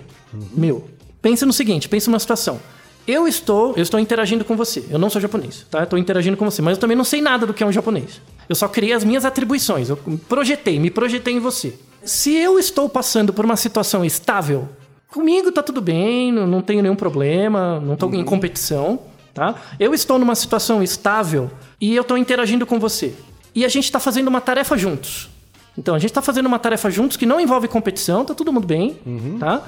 meu. 0.56 0.88
Pense 1.20 1.44
no 1.44 1.52
seguinte, 1.52 1.88
pense 1.88 2.08
numa 2.08 2.20
situação. 2.20 2.60
Eu 3.04 3.26
estou, 3.26 3.74
eu 3.76 3.82
estou 3.82 3.98
interagindo 3.98 4.44
com 4.44 4.56
você. 4.56 4.84
Eu 4.88 5.00
não 5.00 5.10
sou 5.10 5.20
japonês, 5.20 5.66
tá? 5.68 5.80
Eu 5.80 5.84
estou 5.84 5.98
interagindo 5.98 6.36
com 6.36 6.44
você, 6.44 6.62
mas 6.62 6.76
eu 6.76 6.80
também 6.80 6.96
não 6.96 7.04
sei 7.04 7.20
nada 7.20 7.46
do 7.46 7.52
que 7.52 7.64
é 7.64 7.66
um 7.66 7.72
japonês. 7.72 8.20
Eu 8.48 8.54
só 8.54 8.68
criei 8.68 8.92
as 8.92 9.02
minhas 9.02 9.24
atribuições. 9.24 9.88
Eu 9.88 9.96
projetei, 10.28 10.78
me 10.78 10.88
projetei 10.88 11.34
em 11.34 11.40
você. 11.40 11.74
Se 12.04 12.34
eu 12.34 12.58
estou 12.58 12.88
passando 12.88 13.32
por 13.32 13.44
uma 13.44 13.56
situação 13.56 14.04
estável, 14.04 14.68
comigo 15.08 15.50
tá 15.52 15.62
tudo 15.62 15.80
bem, 15.80 16.32
não, 16.32 16.46
não 16.46 16.60
tenho 16.62 16.82
nenhum 16.82 16.96
problema, 16.96 17.80
não 17.80 17.94
estou 17.94 18.12
em 18.14 18.24
competição, 18.24 19.00
tá? 19.32 19.54
Eu 19.78 19.94
estou 19.94 20.18
numa 20.18 20.34
situação 20.34 20.82
estável 20.82 21.50
e 21.80 21.94
eu 21.94 22.02
estou 22.02 22.18
interagindo 22.18 22.66
com 22.66 22.78
você. 22.78 23.14
E 23.54 23.64
a 23.64 23.68
gente 23.68 23.84
está 23.84 24.00
fazendo 24.00 24.28
uma 24.28 24.40
tarefa 24.40 24.76
juntos. 24.76 25.28
Então, 25.76 25.94
a 25.94 25.98
gente 25.98 26.10
está 26.10 26.22
fazendo 26.22 26.46
uma 26.46 26.58
tarefa 26.58 26.88
juntos 26.90 27.16
que 27.16 27.26
não 27.26 27.40
envolve 27.40 27.66
competição, 27.66 28.24
tá 28.24 28.32
todo 28.34 28.52
mundo 28.52 28.66
bem, 28.66 28.96
tá? 29.40 29.62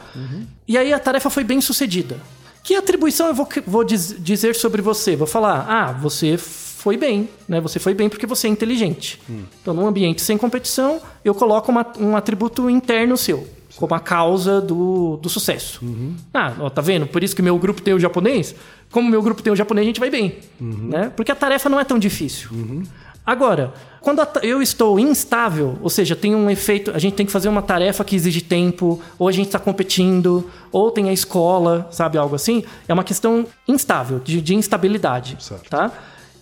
E 0.68 0.78
aí 0.78 0.92
a 0.92 0.98
tarefa 0.98 1.28
foi 1.30 1.42
bem 1.42 1.60
sucedida. 1.60 2.16
Que 2.62 2.74
atribuição 2.74 3.28
eu 3.28 3.34
vou, 3.34 3.48
vou 3.66 3.84
diz- 3.84 4.14
dizer 4.18 4.54
sobre 4.54 4.82
você? 4.82 5.14
Vou 5.16 5.26
falar, 5.26 5.66
ah, 5.68 5.92
você 5.92 6.36
foi 6.86 6.96
bem, 6.96 7.28
né? 7.49 7.60
Você 7.60 7.80
foi 7.80 7.94
bem 7.94 8.08
porque 8.08 8.26
você 8.26 8.46
é 8.46 8.50
inteligente. 8.50 9.20
Então, 9.60 9.75
num 9.75 9.88
ambiente 9.88 10.22
sem 10.22 10.38
competição, 10.38 11.00
eu 11.25 11.34
coloco 11.34 11.68
uma- 11.72 11.84
um 11.99 12.14
atributo 12.16 12.70
interno 12.70 13.16
seu, 13.16 13.44
como 13.75 13.92
a 13.92 13.99
causa 13.99 14.60
do, 14.60 15.16
do 15.16 15.28
sucesso. 15.28 15.80
Ah, 16.32 16.52
ó, 16.60 16.70
tá 16.70 16.80
vendo? 16.80 17.04
Por 17.08 17.25
isso 17.25 17.34
que 17.34 17.42
meu 17.42 17.58
grupo 17.58 17.82
tem 17.82 17.92
o 17.92 17.99
japonês. 17.99 18.54
Como 18.92 19.10
meu 19.10 19.20
grupo 19.20 19.42
tem 19.42 19.52
o 19.52 19.56
japonês, 19.56 19.84
a 19.84 19.88
gente 19.88 19.99
vai 19.99 20.10
bem, 20.10 20.38
né? 20.60 21.10
Porque 21.16 21.32
a 21.32 21.34
tarefa 21.34 21.68
não 21.68 21.80
é 21.80 21.84
tão 21.84 21.99
difícil. 21.99 22.50
Agora, 23.26 23.75
quando 24.00 24.22
eu 24.44 24.62
estou 24.62 25.00
instável, 25.00 25.76
ou 25.82 25.90
seja, 25.90 26.14
tem 26.14 26.32
um 26.36 26.49
efeito, 26.49 26.92
a 26.94 26.99
gente 27.00 27.14
tem 27.14 27.26
que 27.26 27.32
fazer 27.32 27.49
uma 27.49 27.60
tarefa 27.62 28.04
que 28.04 28.14
exige 28.14 28.40
tempo, 28.40 29.00
ou 29.18 29.26
a 29.26 29.32
gente 29.32 29.46
está 29.46 29.58
competindo, 29.58 30.49
ou 30.70 30.92
tem 30.92 31.08
a 31.08 31.12
escola, 31.12 31.88
sabe, 31.90 32.16
algo 32.16 32.36
assim, 32.36 32.62
é 32.86 32.94
uma 32.94 33.02
questão 33.02 33.44
instável, 33.66 34.20
de, 34.20 34.40
de 34.40 34.54
instabilidade, 34.54 35.36
Certo. 35.40 35.68
tá? 35.68 35.90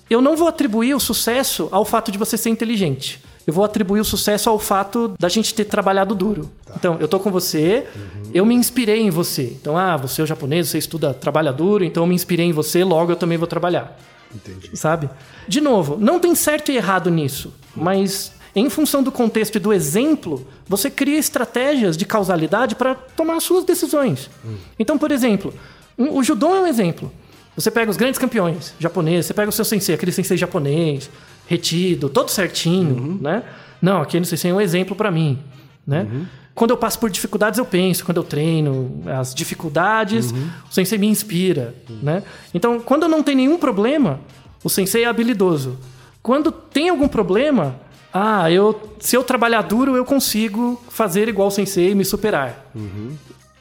Eu 0.09 0.21
não 0.21 0.37
vou 0.37 0.49
atribuir 0.49 0.95
o 0.95 1.01
sucesso 1.01 1.69
ao 1.71 1.85
fato 1.85 2.13
de 2.13 2.19
você 2.19 2.37
ser 2.37 2.51
inteligente. 2.51 3.23
Eu 3.47 3.53
vou 3.53 3.65
atribuir 3.65 4.01
o 4.01 4.05
sucesso 4.05 4.49
ao 4.49 4.59
fato 4.59 5.15
da 5.19 5.29
gente 5.29 5.55
ter 5.55 5.65
trabalhado 5.65 6.15
duro. 6.15 6.51
Então, 6.77 6.97
eu 6.99 7.07
tô 7.07 7.21
com 7.21 7.31
você, 7.31 7.87
eu 8.33 8.45
me 8.47 8.55
inspirei 8.55 9.03
em 9.03 9.11
você. 9.11 9.57
Então, 9.61 9.77
ah, 9.77 9.97
você 9.97 10.23
é 10.23 10.25
o 10.25 10.27
japonês, 10.27 10.69
você 10.69 10.79
estuda, 10.79 11.13
trabalha 11.13 11.53
duro, 11.53 11.85
então 11.85 12.03
eu 12.03 12.07
me 12.07 12.15
inspirei 12.15 12.47
em 12.47 12.53
você, 12.53 12.83
logo 12.83 13.13
eu 13.13 13.17
também 13.17 13.37
vou 13.37 13.47
trabalhar 13.47 13.99
Entendi. 14.35 14.71
sabe? 14.75 15.11
De 15.47 15.61
novo, 15.61 15.99
não 16.01 16.19
tem 16.19 16.35
certo 16.35 16.73
e 16.73 16.77
errado 16.77 17.11
nisso, 17.11 17.53
mas 17.77 18.33
em 18.57 18.71
função 18.71 19.03
do 19.03 19.13
contexto 19.13 19.57
e 19.57 19.59
do 19.59 19.73
exemplo, 19.73 20.47
você 20.67 20.89
cria 20.89 21.19
estratégias 21.19 21.97
de 21.97 22.05
causalidade 22.05 22.77
para 22.77 22.95
tomar 22.95 23.37
as 23.37 23.43
suas 23.43 23.65
decisões. 23.65 24.31
Então, 24.79 24.97
por 24.97 25.11
exemplo, 25.11 25.53
o 25.99 26.23
judô 26.23 26.55
é 26.55 26.61
um 26.61 26.67
exemplo. 26.67 27.13
Você 27.57 27.71
pega 27.71 27.91
os 27.91 27.97
grandes 27.97 28.19
campeões 28.19 28.75
japoneses, 28.79 29.27
você 29.27 29.35
pega 29.35 29.49
o 29.49 29.53
seu 29.53 29.65
sensei, 29.65 29.95
aquele 29.95 30.11
sensei 30.13 30.37
japonês, 30.37 31.09
retido, 31.47 32.09
todo 32.09 32.29
certinho, 32.31 33.19
né? 33.21 33.43
Não, 33.81 34.01
aquele 34.03 34.25
sensei 34.25 34.51
é 34.51 34.55
um 34.55 34.61
exemplo 34.61 34.97
para 34.97 35.11
mim, 35.11 35.39
né? 35.87 36.07
Quando 36.55 36.71
eu 36.71 36.77
passo 36.77 36.99
por 37.01 37.11
dificuldades, 37.11 37.59
eu 37.59 37.65
penso. 37.65 38.05
Quando 38.05 38.19
eu 38.19 38.23
treino 38.25 39.03
as 39.07 39.35
dificuldades, 39.35 40.33
o 40.33 40.73
sensei 40.73 40.97
me 40.99 41.07
inspira, 41.09 41.75
né? 42.03 42.23
Então, 42.53 42.79
quando 42.81 43.09
não 43.09 43.23
tenho 43.23 43.39
nenhum 43.39 43.59
problema, 43.59 44.21
o 44.63 44.69
sensei 44.71 45.03
é 45.05 45.07
habilidoso. 45.07 45.77
Quando 46.23 46.51
tem 46.53 46.89
algum 46.89 47.09
problema, 47.09 47.77
ah, 48.13 48.51
eu, 48.51 48.81
se 49.01 49.17
eu 49.17 49.23
trabalhar 49.25 49.63
duro, 49.63 49.97
eu 49.97 50.05
consigo 50.05 50.81
fazer 50.89 51.29
igual 51.29 51.49
o 51.49 51.51
sensei 51.51 51.91
e 51.91 51.95
me 51.95 52.05
superar. 52.05 52.71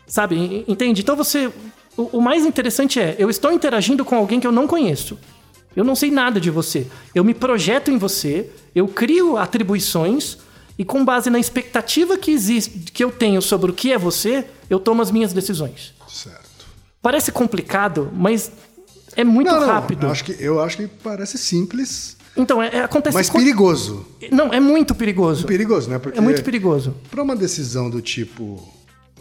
Sabe? 0.08 0.36
E- 0.36 0.72
Entende? 0.72 1.02
Então 1.02 1.16
você. 1.16 1.52
O, 1.98 2.18
o 2.18 2.22
mais 2.22 2.46
interessante 2.46 3.00
é, 3.00 3.16
eu 3.20 3.30
estou 3.30 3.52
interagindo 3.52 4.04
com 4.04 4.16
alguém 4.16 4.40
que 4.40 4.48
eu 4.48 4.52
não 4.52 4.68
conheço. 4.68 5.18
Eu 5.76 5.84
não 5.84 5.96
sei 5.96 6.12
nada 6.12 6.40
de 6.40 6.50
você. 6.50 6.88
Eu 7.14 7.24
me 7.24 7.34
projeto 7.34 7.90
em 7.90 7.98
você, 7.98 8.50
eu 8.76 8.88
crio 8.88 9.38
atribuições 9.38 10.38
e 10.78 10.86
com 10.86 11.04
base 11.04 11.30
na 11.30 11.40
expectativa 11.40 12.18
que 12.18 12.32
existe, 12.32 12.92
que 12.92 13.04
eu 13.04 13.12
tenho 13.12 13.42
sobre 13.42 13.72
o 13.72 13.74
que 13.74 13.92
é 13.92 13.98
você, 13.98 14.46
eu 14.70 14.80
tomo 14.80 15.02
as 15.02 15.12
minhas 15.12 15.34
decisões. 15.34 15.94
Certo. 16.08 16.66
Parece 17.02 17.32
complicado, 17.32 18.12
mas 18.16 18.52
é 19.16 19.24
muito 19.24 19.52
não, 19.52 19.60
não, 19.60 19.68
rápido. 19.68 20.06
Eu 20.06 20.12
acho, 20.12 20.24
que, 20.24 20.36
eu 20.40 20.62
acho 20.62 20.78
que 20.78 20.88
parece 20.88 21.38
simples, 21.38 22.18
Então, 22.36 22.62
é, 22.62 22.70
é- 22.78 22.84
acontece 22.84 23.14
mas 23.16 23.30
perigoso. 23.30 24.06
Não, 24.32 24.52
é 24.54 24.60
muito 24.60 24.96
perigoso. 24.96 25.46
Perigoso, 25.46 25.90
né? 25.90 26.00
Porque 26.00 26.18
É 26.18 26.22
muito 26.22 26.44
perigoso. 26.44 26.96
Para 27.12 27.22
uma 27.22 27.36
decisão 27.36 27.90
do 27.90 28.02
tipo 28.02 28.68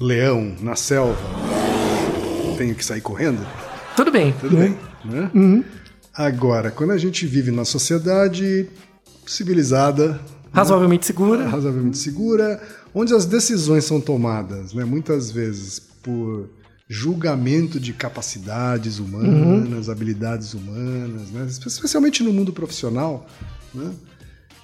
leão 0.00 0.56
na 0.60 0.74
selva, 0.76 1.18
tenho 2.56 2.74
que 2.74 2.84
sair 2.84 3.00
correndo, 3.00 3.44
Tudo 3.96 4.10
bem. 4.10 4.32
tudo 4.40 4.56
bem. 4.56 4.76
Né? 5.04 5.30
Uhum. 5.34 5.64
Agora, 6.14 6.70
quando 6.70 6.90
a 6.92 6.98
gente 6.98 7.26
vive 7.26 7.50
numa 7.50 7.64
sociedade 7.64 8.68
civilizada, 9.26 10.20
Razoavelmente 10.52 11.06
segura. 11.06 11.48
razoavelmente 11.48 11.96
segura, 11.98 12.60
onde 12.94 13.14
as 13.14 13.24
decisões 13.24 13.84
são 13.84 14.00
tomadas, 14.00 14.74
né, 14.74 14.84
muitas 14.84 15.30
vezes 15.30 15.80
por 16.02 16.50
julgamento 16.88 17.80
de 17.80 17.94
capacidades 17.94 18.98
humanas, 18.98 19.88
habilidades 19.88 20.52
humanas, 20.52 21.30
né, 21.30 21.46
especialmente 21.48 22.22
no 22.22 22.32
mundo 22.32 22.52
profissional, 22.52 23.26
né, 23.74 23.90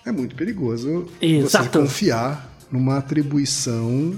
é 0.04 0.12
muito 0.12 0.34
perigoso 0.36 1.06
você 1.20 1.26
Exato. 1.26 1.78
confiar 1.80 2.54
numa 2.70 2.98
atribuição 2.98 4.14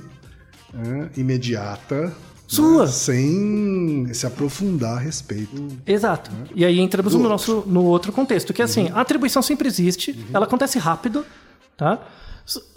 né, 0.74 1.08
imediata, 1.16 2.12
Sua. 2.50 2.84
né, 2.84 2.90
sem 2.90 4.12
se 4.12 4.26
aprofundar 4.26 4.96
a 4.96 5.00
respeito. 5.00 5.68
Exato. 5.86 6.30
E 6.54 6.64
aí 6.64 6.80
entramos 6.80 7.14
no 7.14 7.28
nosso 7.28 7.62
no 7.66 7.84
outro 7.84 8.12
contexto, 8.12 8.52
que 8.52 8.60
é 8.60 8.64
assim, 8.64 8.90
a 8.92 9.00
atribuição 9.00 9.40
sempre 9.40 9.68
existe, 9.68 10.18
ela 10.32 10.46
acontece 10.46 10.78
rápido, 10.78 11.24
tá? 11.76 11.98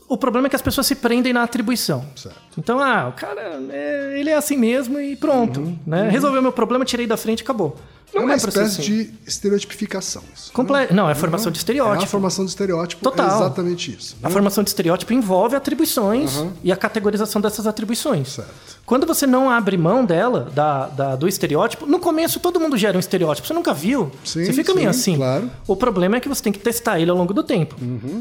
O 0.08 0.18
problema 0.18 0.46
é 0.48 0.50
que 0.50 0.56
as 0.56 0.62
pessoas 0.62 0.86
se 0.86 0.96
prendem 0.96 1.34
na 1.34 1.42
atribuição. 1.42 2.06
Certo. 2.16 2.38
Então, 2.58 2.80
ah, 2.80 3.08
o 3.08 3.14
cara, 3.14 3.60
é, 3.72 4.20
ele 4.20 4.30
é 4.30 4.36
assim 4.36 4.58
mesmo 4.58 5.00
e 5.00 5.16
pronto, 5.16 5.76
né? 5.88 6.08
Resolveu 6.10 6.42
meu 6.42 6.52
problema, 6.52 6.86
tirei 6.86 7.08
da 7.08 7.18
frente 7.18 7.40
e 7.40 7.44
acabou. 7.44 7.76
Não 8.14 8.22
é 8.22 8.26
uma 8.26 8.34
é 8.34 8.38
espécie 8.38 8.60
assim. 8.62 8.82
de 8.82 9.14
estereotipificação. 9.26 10.22
Isso, 10.36 10.52
Comple- 10.52 10.88
Não, 10.92 11.10
é 11.10 11.16
formação 11.16 11.52
de 11.52 11.58
É 11.58 11.60
a 11.60 11.62
estereótipo. 11.62 12.08
formação 12.12 12.46
de 12.46 12.52
estereótipo. 12.52 13.04
Total. 13.04 13.30
É 13.30 13.36
exatamente 13.36 13.92
isso. 13.96 14.16
A 14.22 14.28
né? 14.28 14.34
formação 14.34 14.64
de 14.64 14.70
estereótipo 14.70 15.14
envolve 15.14 15.56
atribuições 15.56 16.36
Aham. 16.38 16.54
e 16.64 16.72
a 16.72 16.76
categorização 16.76 17.42
dessas 17.42 17.66
atribuições. 17.68 18.30
Certo. 18.34 18.52
Quando 18.86 19.08
você 19.08 19.26
não 19.26 19.50
abre 19.50 19.78
mão 19.78 20.04
dela, 20.06 20.52
da, 20.54 20.88
da- 20.88 21.16
do 21.16 21.28
estereótipo, 21.28 21.86
no 21.86 22.00
começo 22.00 22.40
todo 22.40 22.60
mundo 22.60 22.78
gera 22.78 22.98
um 22.98 23.00
estereótipo. 23.00 23.48
Você 23.48 23.54
nunca 23.54 23.74
viu? 23.74 24.12
Sim, 24.24 24.46
você 24.46 24.54
fica 24.54 24.74
meio 24.74 24.94
sim, 24.94 25.00
assim. 25.14 25.16
claro. 25.18 25.50
O 25.68 25.76
problema 25.76 26.18
é 26.18 26.20
que 26.20 26.28
você 26.30 26.44
tem 26.44 26.52
que 26.54 26.60
testar 26.60 27.00
ele 27.00 27.10
ao 27.10 27.18
longo 27.18 27.34
do 27.34 27.44
tempo. 27.44 27.76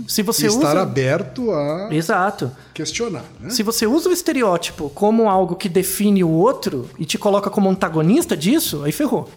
Se 0.08 0.20
E 0.20 0.24
você 0.24 0.46
estar 0.46 0.70
usa. 0.70 0.80
aberto 0.82 1.50
a 1.52 1.88
Exato. 1.90 2.50
questionar. 2.72 3.24
Né? 3.40 3.50
Se 3.50 3.62
você 3.62 3.86
usa 3.86 4.08
o 4.08 4.12
estereótipo 4.12 4.88
como 4.90 5.28
algo 5.28 5.56
que 5.56 5.68
define 5.68 6.22
o 6.24 6.28
outro 6.30 6.88
e 6.98 7.04
te 7.04 7.18
coloca 7.18 7.50
como 7.50 7.68
antagonista 7.68 8.36
disso, 8.36 8.82
aí 8.84 8.92
ferrou. 8.92 9.28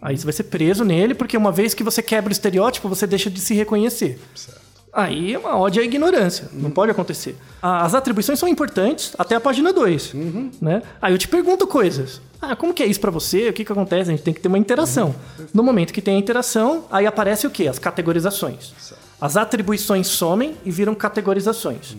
Aí 0.00 0.16
você 0.16 0.24
vai 0.24 0.32
ser 0.32 0.44
preso 0.44 0.84
nele, 0.84 1.14
porque 1.14 1.36
uma 1.36 1.50
vez 1.50 1.74
que 1.74 1.82
você 1.82 2.02
quebra 2.02 2.30
o 2.30 2.32
estereótipo, 2.32 2.88
você 2.88 3.06
deixa 3.06 3.28
de 3.30 3.40
se 3.40 3.54
reconhecer. 3.54 4.20
Certo. 4.34 4.68
Aí 4.92 5.34
é 5.34 5.38
uma 5.38 5.56
ódio 5.56 5.82
à 5.82 5.84
ignorância. 5.84 6.48
Não 6.52 6.70
pode 6.70 6.90
acontecer. 6.90 7.36
As 7.60 7.94
atribuições 7.94 8.38
são 8.38 8.48
importantes 8.48 9.12
até 9.18 9.34
a 9.34 9.40
página 9.40 9.72
2. 9.72 10.12
Né? 10.60 10.82
Aí 11.00 11.12
eu 11.12 11.18
te 11.18 11.28
pergunto 11.28 11.66
coisas. 11.66 12.20
Ah, 12.40 12.56
como 12.56 12.72
que 12.72 12.82
é 12.82 12.86
isso 12.86 13.00
pra 13.00 13.10
você? 13.10 13.48
O 13.48 13.52
que, 13.52 13.64
que 13.64 13.72
acontece? 13.72 14.10
A 14.10 14.14
gente 14.14 14.22
tem 14.24 14.32
que 14.32 14.40
ter 14.40 14.48
uma 14.48 14.58
interação. 14.58 15.14
No 15.52 15.62
momento 15.62 15.92
que 15.92 16.00
tem 16.00 16.16
a 16.16 16.18
interação, 16.18 16.84
aí 16.90 17.06
aparece 17.06 17.46
o 17.46 17.50
quê? 17.50 17.68
As 17.68 17.78
categorizações. 17.78 18.72
As 19.20 19.36
atribuições 19.36 20.06
somem 20.06 20.56
e 20.64 20.70
viram 20.70 20.94
categorizações. 20.94 21.96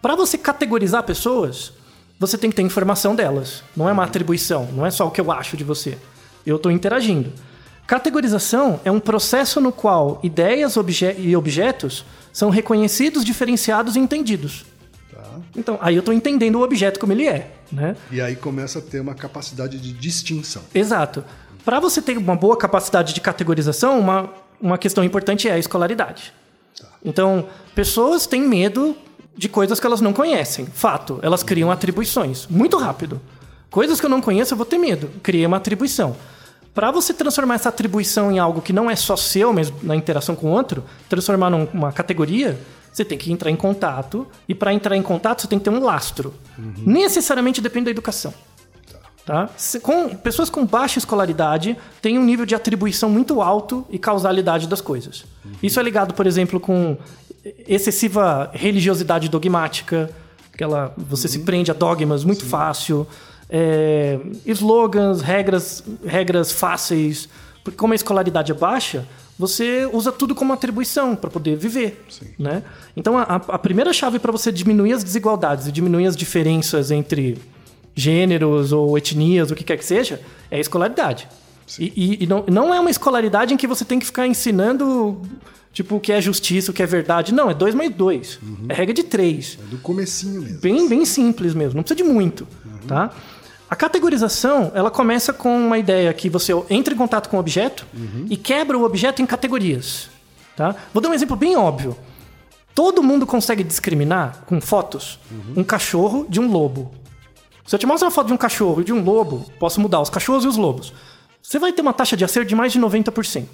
Para 0.00 0.14
você 0.14 0.38
categorizar 0.38 1.02
pessoas, 1.02 1.72
você 2.18 2.38
tem 2.38 2.50
que 2.50 2.56
ter 2.56 2.62
informação 2.62 3.14
delas. 3.14 3.62
Não 3.76 3.88
é 3.88 3.92
uma 3.92 4.04
atribuição, 4.04 4.68
não 4.72 4.86
é 4.86 4.90
só 4.90 5.06
o 5.06 5.10
que 5.10 5.20
eu 5.20 5.30
acho 5.30 5.56
de 5.56 5.64
você. 5.64 5.98
Eu 6.46 6.56
estou 6.56 6.70
interagindo. 6.72 7.32
Categorização 7.86 8.80
é 8.84 8.90
um 8.90 9.00
processo 9.00 9.60
no 9.60 9.70
qual 9.72 10.18
ideias 10.22 10.76
obje- 10.76 11.14
e 11.18 11.36
objetos 11.36 12.04
são 12.32 12.48
reconhecidos, 12.48 13.24
diferenciados 13.24 13.96
e 13.96 13.98
entendidos. 13.98 14.64
Tá. 15.12 15.22
Então, 15.56 15.78
aí 15.80 15.94
eu 15.96 16.00
estou 16.00 16.14
entendendo 16.14 16.56
o 16.56 16.62
objeto 16.62 16.98
como 16.98 17.12
ele 17.12 17.26
é. 17.26 17.50
Né? 17.70 17.96
E 18.10 18.20
aí 18.20 18.36
começa 18.36 18.78
a 18.78 18.82
ter 18.82 19.00
uma 19.00 19.14
capacidade 19.14 19.78
de 19.78 19.92
distinção. 19.92 20.62
Exato. 20.74 21.24
Para 21.64 21.78
você 21.80 22.00
ter 22.00 22.16
uma 22.16 22.34
boa 22.36 22.56
capacidade 22.56 23.12
de 23.12 23.20
categorização, 23.20 23.98
uma, 23.98 24.30
uma 24.60 24.78
questão 24.78 25.04
importante 25.04 25.48
é 25.48 25.52
a 25.52 25.58
escolaridade. 25.58 26.32
Então, 27.04 27.46
pessoas 27.74 28.26
têm 28.26 28.42
medo 28.42 28.96
de 29.36 29.48
coisas 29.48 29.78
que 29.80 29.86
elas 29.86 30.00
não 30.00 30.12
conhecem. 30.12 30.66
Fato, 30.66 31.18
elas 31.22 31.42
criam 31.42 31.70
atribuições 31.70 32.46
muito 32.48 32.76
rápido. 32.78 33.20
Coisas 33.72 33.98
que 33.98 34.04
eu 34.04 34.10
não 34.10 34.20
conheço, 34.20 34.52
eu 34.52 34.56
vou 34.56 34.66
ter 34.66 34.76
medo. 34.76 35.10
Criei 35.22 35.46
uma 35.46 35.56
atribuição. 35.56 36.14
Para 36.74 36.90
você 36.90 37.14
transformar 37.14 37.54
essa 37.54 37.70
atribuição 37.70 38.30
em 38.30 38.38
algo 38.38 38.60
que 38.60 38.72
não 38.72 38.90
é 38.90 38.94
só 38.94 39.16
seu, 39.16 39.50
mas 39.50 39.72
na 39.82 39.96
interação 39.96 40.36
com 40.36 40.48
o 40.48 40.50
outro, 40.50 40.84
transformar 41.08 41.48
numa 41.48 41.90
categoria, 41.90 42.60
você 42.92 43.02
tem 43.02 43.16
que 43.16 43.32
entrar 43.32 43.50
em 43.50 43.56
contato. 43.56 44.26
E 44.46 44.54
para 44.54 44.74
entrar 44.74 44.94
em 44.94 45.02
contato, 45.02 45.40
você 45.40 45.48
tem 45.48 45.58
que 45.58 45.64
ter 45.64 45.70
um 45.70 45.82
lastro. 45.82 46.34
Necessariamente 46.86 47.62
depende 47.62 47.86
da 47.86 47.90
educação. 47.90 48.34
Tá? 49.24 49.48
Com, 49.82 50.16
pessoas 50.16 50.50
com 50.50 50.66
baixa 50.66 50.98
escolaridade 50.98 51.74
têm 52.02 52.18
um 52.18 52.24
nível 52.24 52.44
de 52.44 52.54
atribuição 52.54 53.08
muito 53.08 53.40
alto 53.40 53.86
e 53.88 53.98
causalidade 53.98 54.68
das 54.68 54.82
coisas. 54.82 55.24
Isso 55.62 55.80
é 55.80 55.82
ligado, 55.82 56.12
por 56.12 56.26
exemplo, 56.26 56.60
com 56.60 56.98
excessiva 57.66 58.50
religiosidade 58.52 59.30
dogmática, 59.30 60.10
que 60.54 60.62
ela, 60.62 60.92
você 60.96 61.26
se 61.26 61.38
prende 61.38 61.70
a 61.70 61.74
dogmas 61.74 62.22
muito 62.24 62.44
fácil, 62.44 63.06
é, 63.54 64.18
slogans, 64.46 65.20
regras, 65.20 65.84
regras 66.04 66.50
fáceis. 66.50 67.28
Porque 67.62 67.76
como 67.78 67.92
a 67.92 67.96
escolaridade 67.96 68.50
é 68.50 68.54
baixa, 68.54 69.06
você 69.38 69.88
usa 69.92 70.10
tudo 70.10 70.34
como 70.34 70.52
atribuição 70.52 71.14
para 71.14 71.30
poder 71.30 71.56
viver. 71.56 72.04
Né? 72.38 72.62
Então, 72.96 73.16
a, 73.18 73.22
a 73.36 73.58
primeira 73.58 73.92
chave 73.92 74.18
para 74.18 74.32
você 74.32 74.50
diminuir 74.50 74.94
as 74.94 75.04
desigualdades 75.04 75.66
e 75.66 75.72
diminuir 75.72 76.06
as 76.06 76.16
diferenças 76.16 76.90
entre 76.90 77.38
gêneros 77.94 78.72
ou 78.72 78.96
etnias, 78.96 79.50
o 79.50 79.54
que 79.54 79.62
quer 79.64 79.76
que 79.76 79.84
seja, 79.84 80.20
é 80.50 80.56
a 80.56 80.60
escolaridade. 80.60 81.28
E, 81.78 81.92
e- 81.94 82.24
e 82.24 82.26
não, 82.26 82.44
não 82.48 82.74
é 82.74 82.80
uma 82.80 82.90
escolaridade 82.90 83.54
em 83.54 83.56
que 83.56 83.66
você 83.66 83.84
tem 83.84 83.98
que 83.98 84.06
ficar 84.06 84.26
ensinando 84.26 85.20
tipo 85.72 85.96
o 85.96 86.00
que 86.00 86.12
é 86.12 86.20
justiça, 86.20 86.70
o 86.70 86.74
que 86.74 86.82
é 86.82 86.86
verdade. 86.86 87.32
Não, 87.32 87.48
é 87.50 87.54
dois 87.54 87.74
mais 87.74 87.94
dois. 87.94 88.38
É 88.68 88.74
regra 88.74 88.92
de 88.94 89.04
três. 89.04 89.58
É 89.62 89.70
do 89.70 89.78
comecinho 89.78 90.42
mesmo. 90.42 90.60
Bem, 90.60 90.88
bem 90.88 91.04
simples 91.04 91.54
mesmo, 91.54 91.76
não 91.76 91.82
precisa 91.82 91.96
de 91.96 92.10
muito, 92.12 92.46
tá? 92.88 93.10
A 93.72 93.74
categorização, 93.74 94.70
ela 94.74 94.90
começa 94.90 95.32
com 95.32 95.56
uma 95.56 95.78
ideia 95.78 96.12
que 96.12 96.28
você 96.28 96.52
entra 96.68 96.92
em 96.92 96.96
contato 96.96 97.30
com 97.30 97.38
o 97.38 97.40
objeto 97.40 97.86
e 98.28 98.36
quebra 98.36 98.76
o 98.76 98.84
objeto 98.84 99.22
em 99.22 99.24
categorias, 99.24 100.10
tá? 100.54 100.76
Vou 100.92 101.02
dar 101.02 101.08
um 101.08 101.14
exemplo 101.14 101.34
bem 101.34 101.56
óbvio. 101.56 101.96
Todo 102.74 103.02
mundo 103.02 103.26
consegue 103.26 103.64
discriminar 103.64 104.44
com 104.44 104.60
fotos 104.60 105.18
um 105.56 105.64
cachorro 105.64 106.26
de 106.28 106.38
um 106.38 106.52
lobo. 106.52 106.92
Se 107.64 107.74
eu 107.74 107.78
te 107.78 107.86
mostro 107.86 108.04
uma 108.06 108.12
foto 108.12 108.26
de 108.26 108.34
um 108.34 108.36
cachorro 108.36 108.82
e 108.82 108.84
de 108.84 108.92
um 108.92 109.02
lobo, 109.02 109.50
posso 109.58 109.80
mudar 109.80 110.02
os 110.02 110.10
cachorros 110.10 110.44
e 110.44 110.48
os 110.48 110.58
lobos. 110.58 110.92
Você 111.42 111.58
vai 111.58 111.72
ter 111.72 111.80
uma 111.80 111.94
taxa 111.94 112.14
de 112.14 112.26
acerto 112.26 112.50
de 112.50 112.54
mais 112.54 112.74
de 112.74 112.78
90%, 112.78 113.46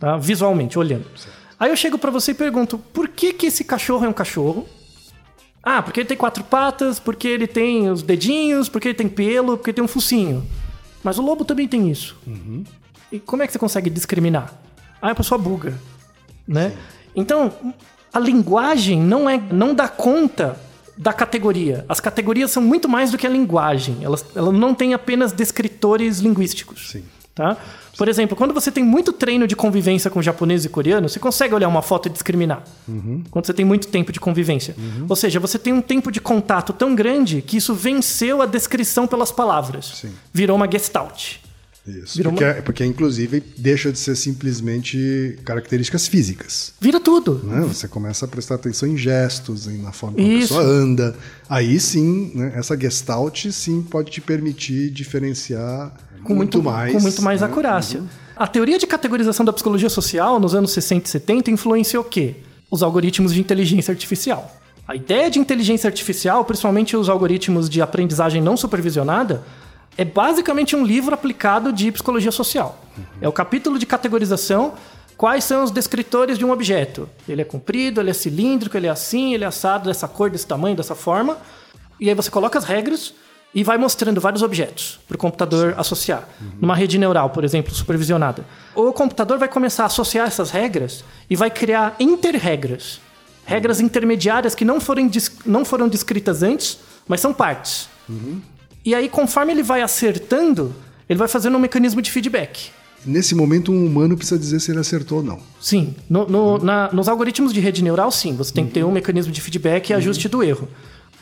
tá? 0.00 0.16
visualmente, 0.16 0.76
olhando. 0.76 1.06
Aí 1.56 1.70
eu 1.70 1.76
chego 1.76 1.96
pra 1.98 2.10
você 2.10 2.32
e 2.32 2.34
pergunto, 2.34 2.78
por 2.78 3.06
que, 3.06 3.32
que 3.32 3.46
esse 3.46 3.62
cachorro 3.62 4.04
é 4.04 4.08
um 4.08 4.12
cachorro? 4.12 4.66
Ah, 5.62 5.80
porque 5.80 6.00
ele 6.00 6.08
tem 6.08 6.16
quatro 6.16 6.42
patas, 6.42 6.98
porque 6.98 7.28
ele 7.28 7.46
tem 7.46 7.88
os 7.88 8.02
dedinhos, 8.02 8.68
porque 8.68 8.88
ele 8.88 8.94
tem 8.94 9.08
pelo, 9.08 9.56
porque 9.56 9.70
ele 9.70 9.76
tem 9.76 9.84
um 9.84 9.88
focinho. 9.88 10.44
Mas 11.04 11.18
o 11.18 11.22
lobo 11.22 11.44
também 11.44 11.68
tem 11.68 11.90
isso. 11.90 12.16
E 13.10 13.20
como 13.20 13.42
é 13.42 13.46
que 13.46 13.52
você 13.52 13.58
consegue 13.58 13.88
discriminar? 13.88 14.52
Ah, 15.00 15.10
a 15.10 15.14
pessoa 15.14 15.38
buga, 15.38 15.78
né? 16.46 16.72
Então, 17.14 17.52
a 18.12 18.18
linguagem 18.18 19.00
não 19.00 19.28
é 19.28 19.38
não 19.38 19.74
dá 19.74 19.88
conta 19.88 20.58
da 20.96 21.12
categoria. 21.12 21.84
As 21.88 22.00
categorias 22.00 22.50
são 22.50 22.62
muito 22.62 22.88
mais 22.88 23.10
do 23.10 23.18
que 23.18 23.26
a 23.26 23.30
linguagem. 23.30 23.98
Elas, 24.02 24.24
ela 24.34 24.52
não 24.52 24.74
tem 24.74 24.94
apenas 24.94 25.32
descritores 25.32 26.18
linguísticos. 26.18 26.90
Sim. 26.90 27.04
Tá? 27.34 27.56
Por 27.96 28.08
exemplo, 28.08 28.36
quando 28.36 28.52
você 28.52 28.70
tem 28.70 28.84
muito 28.84 29.10
treino 29.10 29.46
de 29.46 29.56
convivência 29.56 30.10
com 30.10 30.20
japonês 30.20 30.66
e 30.66 30.68
coreano, 30.68 31.08
você 31.08 31.18
consegue 31.18 31.54
olhar 31.54 31.66
uma 31.68 31.80
foto 31.80 32.06
e 32.08 32.10
discriminar. 32.12 32.62
Quando 33.30 33.46
você 33.46 33.54
tem 33.54 33.64
muito 33.64 33.88
tempo 33.88 34.12
de 34.12 34.20
convivência. 34.20 34.76
Ou 35.08 35.16
seja, 35.16 35.40
você 35.40 35.58
tem 35.58 35.72
um 35.72 35.80
tempo 35.80 36.12
de 36.12 36.20
contato 36.20 36.72
tão 36.74 36.94
grande 36.94 37.40
que 37.40 37.56
isso 37.56 37.74
venceu 37.74 38.42
a 38.42 38.46
descrição 38.46 39.06
pelas 39.06 39.32
palavras. 39.32 39.92
Sim. 40.02 40.10
Virou 40.32 40.56
uma 40.56 40.70
gestalt. 40.70 41.36
Isso. 41.86 42.16
Virou 42.16 42.32
Porque, 42.32 42.44
uma- 42.44 42.50
é- 42.52 42.60
porque, 42.62 42.84
inclusive, 42.84 43.42
deixa 43.58 43.90
de 43.90 43.98
ser 43.98 44.14
simplesmente 44.14 45.36
características 45.44 46.06
físicas. 46.06 46.74
Vira 46.80 47.00
tudo. 47.00 47.40
né? 47.44 47.62
Você 47.62 47.88
começa 47.88 48.24
a 48.24 48.28
prestar 48.28 48.54
atenção 48.56 48.88
em 48.88 48.96
gestos, 48.96 49.66
na 49.66 49.90
forma 49.90 50.16
como 50.16 50.36
a 50.36 50.38
pessoa 50.40 50.62
anda. 50.62 51.16
Aí 51.48 51.80
sim, 51.80 52.30
né, 52.34 52.52
essa 52.54 52.78
gestalt 52.78 53.46
sim 53.50 53.82
pode 53.82 54.10
te 54.12 54.20
permitir 54.20 54.90
diferenciar 54.90 55.92
com 56.22 56.34
muito, 56.34 56.62
mais. 56.62 56.92
com 56.92 57.00
muito 57.00 57.22
mais 57.22 57.40
né? 57.40 57.46
acurácia. 57.46 58.02
A 58.36 58.46
teoria 58.46 58.78
de 58.78 58.86
categorização 58.86 59.44
da 59.44 59.52
psicologia 59.52 59.90
social 59.90 60.40
nos 60.40 60.54
anos 60.54 60.72
60 60.72 61.06
e 61.06 61.10
70 61.10 61.50
influenciou 61.50 62.02
o 62.02 62.06
quê? 62.06 62.36
Os 62.70 62.82
algoritmos 62.82 63.34
de 63.34 63.40
inteligência 63.40 63.92
artificial. 63.92 64.50
A 64.86 64.96
ideia 64.96 65.30
de 65.30 65.38
inteligência 65.38 65.86
artificial, 65.86 66.44
principalmente 66.44 66.96
os 66.96 67.08
algoritmos 67.08 67.68
de 67.70 67.80
aprendizagem 67.80 68.42
não 68.42 68.56
supervisionada, 68.56 69.44
é 69.96 70.04
basicamente 70.04 70.74
um 70.74 70.84
livro 70.84 71.14
aplicado 71.14 71.72
de 71.72 71.92
psicologia 71.92 72.32
social. 72.32 72.82
É 73.20 73.28
o 73.28 73.32
capítulo 73.32 73.78
de 73.78 73.86
categorização. 73.86 74.74
Quais 75.16 75.44
são 75.44 75.62
os 75.62 75.70
descritores 75.70 76.38
de 76.38 76.44
um 76.44 76.50
objeto? 76.50 77.08
Ele 77.28 77.42
é 77.42 77.44
comprido, 77.44 78.00
ele 78.00 78.10
é 78.10 78.14
cilíndrico, 78.14 78.76
ele 78.76 78.86
é 78.86 78.90
assim, 78.90 79.34
ele 79.34 79.44
é 79.44 79.46
assado, 79.46 79.88
dessa 79.88 80.08
cor, 80.08 80.30
desse 80.30 80.46
tamanho, 80.46 80.74
dessa 80.74 80.94
forma. 80.94 81.36
E 82.00 82.08
aí 82.08 82.14
você 82.14 82.30
coloca 82.30 82.58
as 82.58 82.64
regras 82.64 83.14
e 83.54 83.62
vai 83.62 83.76
mostrando 83.76 84.20
vários 84.20 84.42
objetos 84.42 84.98
para 85.06 85.14
o 85.14 85.18
computador 85.18 85.74
associar. 85.76 86.26
Numa 86.60 86.74
rede 86.74 86.98
neural, 86.98 87.30
por 87.30 87.44
exemplo, 87.44 87.74
supervisionada. 87.74 88.44
O 88.74 88.92
computador 88.92 89.38
vai 89.38 89.48
começar 89.48 89.82
a 89.82 89.86
associar 89.86 90.26
essas 90.26 90.50
regras 90.50 91.04
e 91.28 91.36
vai 91.36 91.50
criar 91.50 91.94
interregras. 92.00 93.00
Regras 93.44 93.80
intermediárias 93.80 94.54
que 94.54 94.64
não 94.64 94.80
foram, 94.80 95.10
não 95.44 95.64
foram 95.64 95.88
descritas 95.88 96.42
antes, 96.42 96.78
mas 97.06 97.20
são 97.20 97.34
partes. 97.34 97.88
E 98.84 98.94
aí, 98.94 99.08
conforme 99.08 99.52
ele 99.52 99.62
vai 99.62 99.82
acertando, 99.82 100.74
ele 101.08 101.18
vai 101.18 101.28
fazendo 101.28 101.56
um 101.56 101.60
mecanismo 101.60 102.00
de 102.00 102.10
feedback. 102.10 102.70
Nesse 103.04 103.34
momento, 103.34 103.72
um 103.72 103.84
humano 103.84 104.16
precisa 104.16 104.38
dizer 104.38 104.60
se 104.60 104.70
ele 104.70 104.78
acertou 104.78 105.18
ou 105.18 105.24
não. 105.24 105.40
Sim, 105.60 105.94
no- 106.08 106.26
no- 106.28 106.58
na- 106.58 106.88
nos 106.92 107.08
algoritmos 107.08 107.52
de 107.52 107.58
rede 107.60 107.82
neural, 107.82 108.10
sim, 108.12 108.34
você 108.36 108.52
tem 108.52 108.64
que 108.64 108.72
ter 108.72 108.84
um 108.84 108.92
mecanismo 108.92 109.32
de 109.32 109.40
feedback 109.40 109.90
e 109.90 109.94
ajuste 109.94 110.28
do 110.28 110.42
erro. 110.42 110.68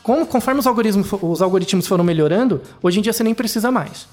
Como, 0.03 0.27
conforme 0.27 0.61
os 0.61 0.67
algoritmos, 0.67 1.07
os 1.23 1.43
algoritmos 1.43 1.87
foram 1.87 2.03
melhorando, 2.03 2.61
hoje 2.83 2.99
em 2.99 3.03
dia 3.03 3.13
você 3.13 3.23
nem 3.23 3.35
precisa 3.35 3.71
mais. 3.71 4.07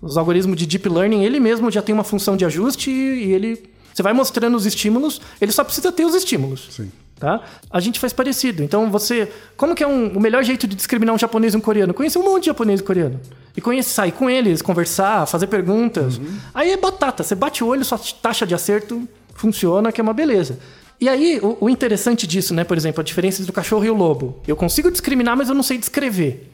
Os 0.00 0.16
algoritmos 0.16 0.56
de 0.56 0.66
deep 0.66 0.88
learning, 0.88 1.22
ele 1.24 1.38
mesmo 1.38 1.70
já 1.70 1.82
tem 1.82 1.94
uma 1.94 2.04
função 2.04 2.36
de 2.36 2.44
ajuste 2.44 2.90
e 2.90 3.32
ele. 3.32 3.62
Você 3.92 4.02
vai 4.02 4.12
mostrando 4.12 4.56
os 4.56 4.66
estímulos, 4.66 5.20
ele 5.40 5.52
só 5.52 5.62
precisa 5.62 5.92
ter 5.92 6.04
os 6.04 6.14
estímulos. 6.14 6.68
Sim. 6.70 6.90
Tá? 7.20 7.42
A 7.70 7.78
gente 7.78 8.00
faz 8.00 8.12
parecido. 8.12 8.62
Então 8.62 8.90
você. 8.90 9.30
Como 9.56 9.74
que 9.74 9.84
é 9.84 9.86
um- 9.86 10.08
o 10.16 10.20
melhor 10.20 10.42
jeito 10.42 10.66
de 10.66 10.74
discriminar 10.74 11.14
um 11.14 11.18
japonês 11.18 11.54
e 11.54 11.56
um 11.56 11.60
coreano? 11.60 11.94
Conhecer 11.94 12.18
um 12.18 12.24
monte 12.24 12.40
de 12.42 12.46
japonês 12.46 12.80
e 12.80 12.82
coreano. 12.82 13.20
E 13.56 13.60
conhecer, 13.60 13.90
sair 13.90 14.10
com 14.12 14.28
eles, 14.28 14.60
conversar, 14.60 15.24
fazer 15.26 15.46
perguntas. 15.46 16.20
Aí 16.52 16.72
é 16.72 16.76
batata. 16.76 17.22
Você 17.22 17.36
bate 17.36 17.62
o 17.62 17.68
olho, 17.68 17.84
sua 17.84 18.00
taxa 18.20 18.44
de 18.44 18.52
acerto 18.54 19.06
funciona, 19.34 19.92
que 19.92 20.00
é 20.00 20.02
uma 20.02 20.12
beleza. 20.12 20.58
E 21.00 21.08
aí, 21.08 21.40
o, 21.42 21.58
o 21.60 21.68
interessante 21.68 22.26
disso, 22.26 22.54
né? 22.54 22.64
Por 22.64 22.76
exemplo, 22.76 23.00
a 23.00 23.04
diferença 23.04 23.40
entre 23.40 23.50
o 23.50 23.54
cachorro 23.54 23.84
e 23.84 23.90
o 23.90 23.94
lobo. 23.94 24.40
Eu 24.46 24.56
consigo 24.56 24.90
discriminar, 24.90 25.36
mas 25.36 25.48
eu 25.48 25.54
não 25.54 25.62
sei 25.62 25.78
descrever. 25.78 26.50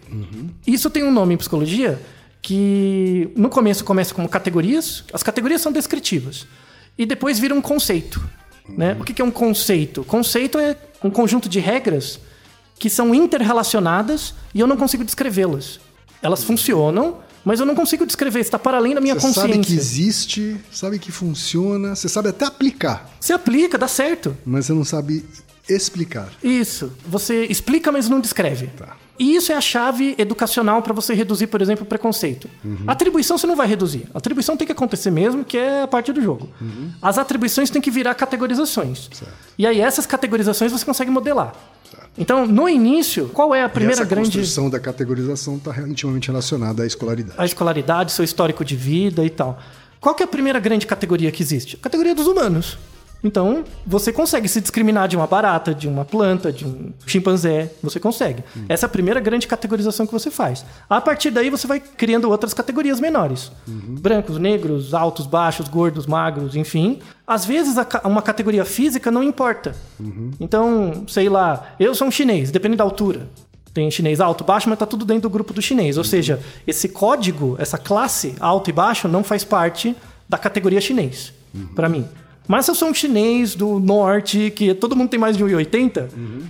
Isso 0.66 0.90
tem 0.90 1.04
um 1.04 1.10
nome 1.10 1.34
em 1.34 1.36
psicologia 1.36 2.00
que 2.42 3.30
no 3.36 3.48
começo 3.48 3.84
começa 3.84 4.14
como 4.14 4.28
categorias. 4.28 5.04
As 5.12 5.22
categorias 5.22 5.60
são 5.60 5.70
descritivas. 5.70 6.46
E 6.96 7.04
depois 7.06 7.38
vira 7.38 7.54
um 7.54 7.60
conceito. 7.60 8.20
Né? 8.68 8.96
O 8.98 9.04
que 9.04 9.20
é 9.20 9.24
um 9.24 9.30
conceito? 9.30 10.04
Conceito 10.04 10.58
é 10.58 10.76
um 11.02 11.10
conjunto 11.10 11.48
de 11.48 11.60
regras 11.60 12.20
que 12.78 12.88
são 12.88 13.14
interrelacionadas 13.14 14.34
e 14.54 14.60
eu 14.60 14.66
não 14.66 14.76
consigo 14.76 15.04
descrevê-las. 15.04 15.80
Elas 16.22 16.44
funcionam, 16.44 17.18
mas 17.44 17.60
eu 17.60 17.66
não 17.66 17.74
consigo 17.74 18.04
descrever, 18.06 18.40
está 18.40 18.58
para 18.58 18.76
além 18.76 18.94
da 18.94 19.00
minha 19.00 19.14
Você 19.14 19.20
consciência. 19.26 19.52
sabe 19.54 19.64
que 19.66 19.74
existe, 19.74 20.56
sabe 20.72 20.98
que 20.98 21.10
funciona, 21.12 21.94
você 21.94 22.08
sabe 22.08 22.28
até 22.28 22.44
aplicar, 22.44 23.10
Se 23.20 23.32
aplica, 23.32 23.76
dá 23.78 23.88
certo. 23.88 24.36
mas 24.44 24.66
você 24.66 24.72
não 24.72 24.84
sabe 24.84 25.24
explicar. 25.74 26.32
Isso. 26.42 26.92
Você 27.06 27.44
explica, 27.46 27.90
mas 27.90 28.08
não 28.08 28.20
descreve. 28.20 28.68
Tá. 28.68 28.96
E 29.18 29.36
isso 29.36 29.52
é 29.52 29.54
a 29.54 29.60
chave 29.60 30.14
educacional 30.16 30.80
para 30.80 30.94
você 30.94 31.12
reduzir, 31.12 31.46
por 31.48 31.60
exemplo, 31.60 31.84
o 31.84 31.86
preconceito. 31.86 32.48
Atribuição 32.86 33.36
você 33.36 33.46
não 33.46 33.54
vai 33.54 33.66
reduzir. 33.66 34.08
Atribuição 34.14 34.56
tem 34.56 34.66
que 34.66 34.72
acontecer 34.72 35.10
mesmo, 35.10 35.44
que 35.44 35.58
é 35.58 35.82
a 35.82 35.86
parte 35.86 36.10
do 36.10 36.22
jogo. 36.22 36.48
As 37.02 37.18
atribuições 37.18 37.68
têm 37.68 37.82
que 37.82 37.90
virar 37.90 38.14
categorizações. 38.14 39.10
E 39.58 39.66
aí 39.66 39.78
essas 39.78 40.06
categorizações 40.06 40.72
você 40.72 40.86
consegue 40.86 41.10
modelar. 41.10 41.52
Então, 42.16 42.46
no 42.46 42.66
início, 42.68 43.28
qual 43.28 43.54
é 43.54 43.62
a 43.62 43.66
e 43.66 43.68
primeira 43.68 44.02
essa 44.02 44.04
grande 44.08 44.30
construção 44.30 44.70
da 44.70 44.80
categorização 44.80 45.56
está 45.56 45.78
intimamente 45.86 46.28
relacionada 46.28 46.82
à 46.82 46.86
escolaridade. 46.86 47.34
a 47.38 47.44
escolaridade, 47.44 48.12
seu 48.12 48.24
histórico 48.24 48.64
de 48.64 48.74
vida 48.74 49.24
e 49.24 49.30
tal. 49.30 49.58
Qual 50.00 50.16
é 50.18 50.22
a 50.22 50.26
primeira 50.26 50.58
grande 50.58 50.86
categoria 50.86 51.30
que 51.30 51.42
existe? 51.42 51.76
A 51.76 51.78
categoria 51.78 52.14
dos 52.14 52.26
humanos. 52.26 52.78
Então, 53.22 53.64
você 53.86 54.12
consegue 54.12 54.48
se 54.48 54.60
discriminar 54.60 55.06
de 55.08 55.16
uma 55.16 55.26
barata, 55.26 55.74
de 55.74 55.86
uma 55.86 56.04
planta, 56.04 56.52
de 56.52 56.66
um 56.66 56.92
chimpanzé. 57.06 57.70
Você 57.82 58.00
consegue. 58.00 58.42
Essa 58.68 58.86
é 58.86 58.88
a 58.88 58.90
primeira 58.90 59.20
grande 59.20 59.46
categorização 59.46 60.06
que 60.06 60.12
você 60.12 60.30
faz. 60.30 60.64
A 60.88 61.00
partir 61.00 61.30
daí, 61.30 61.50
você 61.50 61.66
vai 61.66 61.80
criando 61.80 62.28
outras 62.30 62.54
categorias 62.54 63.00
menores: 63.00 63.52
brancos, 63.66 64.38
negros, 64.38 64.94
altos, 64.94 65.26
baixos, 65.26 65.68
gordos, 65.68 66.06
magros, 66.06 66.56
enfim. 66.56 66.98
Às 67.26 67.44
vezes, 67.44 67.76
uma 68.04 68.22
categoria 68.22 68.64
física 68.64 69.10
não 69.10 69.22
importa. 69.22 69.74
Então, 70.40 71.04
sei 71.06 71.28
lá, 71.28 71.74
eu 71.78 71.94
sou 71.94 72.08
um 72.08 72.10
chinês, 72.10 72.50
depende 72.50 72.76
da 72.76 72.84
altura. 72.84 73.28
Tem 73.72 73.88
chinês 73.88 74.20
alto, 74.20 74.42
baixo, 74.42 74.68
mas 74.68 74.78
tá 74.78 74.86
tudo 74.86 75.04
dentro 75.04 75.22
do 75.22 75.30
grupo 75.30 75.52
do 75.52 75.62
chinês. 75.62 75.96
Ou 75.96 76.02
seja, 76.02 76.40
esse 76.66 76.88
código, 76.88 77.54
essa 77.58 77.78
classe 77.78 78.34
alto 78.40 78.68
e 78.68 78.72
baixo 78.72 79.06
não 79.06 79.22
faz 79.22 79.44
parte 79.44 79.94
da 80.28 80.36
categoria 80.36 80.80
chinês, 80.80 81.32
pra 81.74 81.88
mim. 81.88 82.04
Mas 82.50 82.64
se 82.64 82.70
eu 82.72 82.74
sou 82.74 82.88
um 82.88 82.94
chinês 82.94 83.54
do 83.54 83.78
norte, 83.78 84.50
que 84.50 84.74
todo 84.74 84.96
mundo 84.96 85.08
tem 85.08 85.20
mais 85.20 85.36
de 85.36 85.44
1,80, 85.44 86.08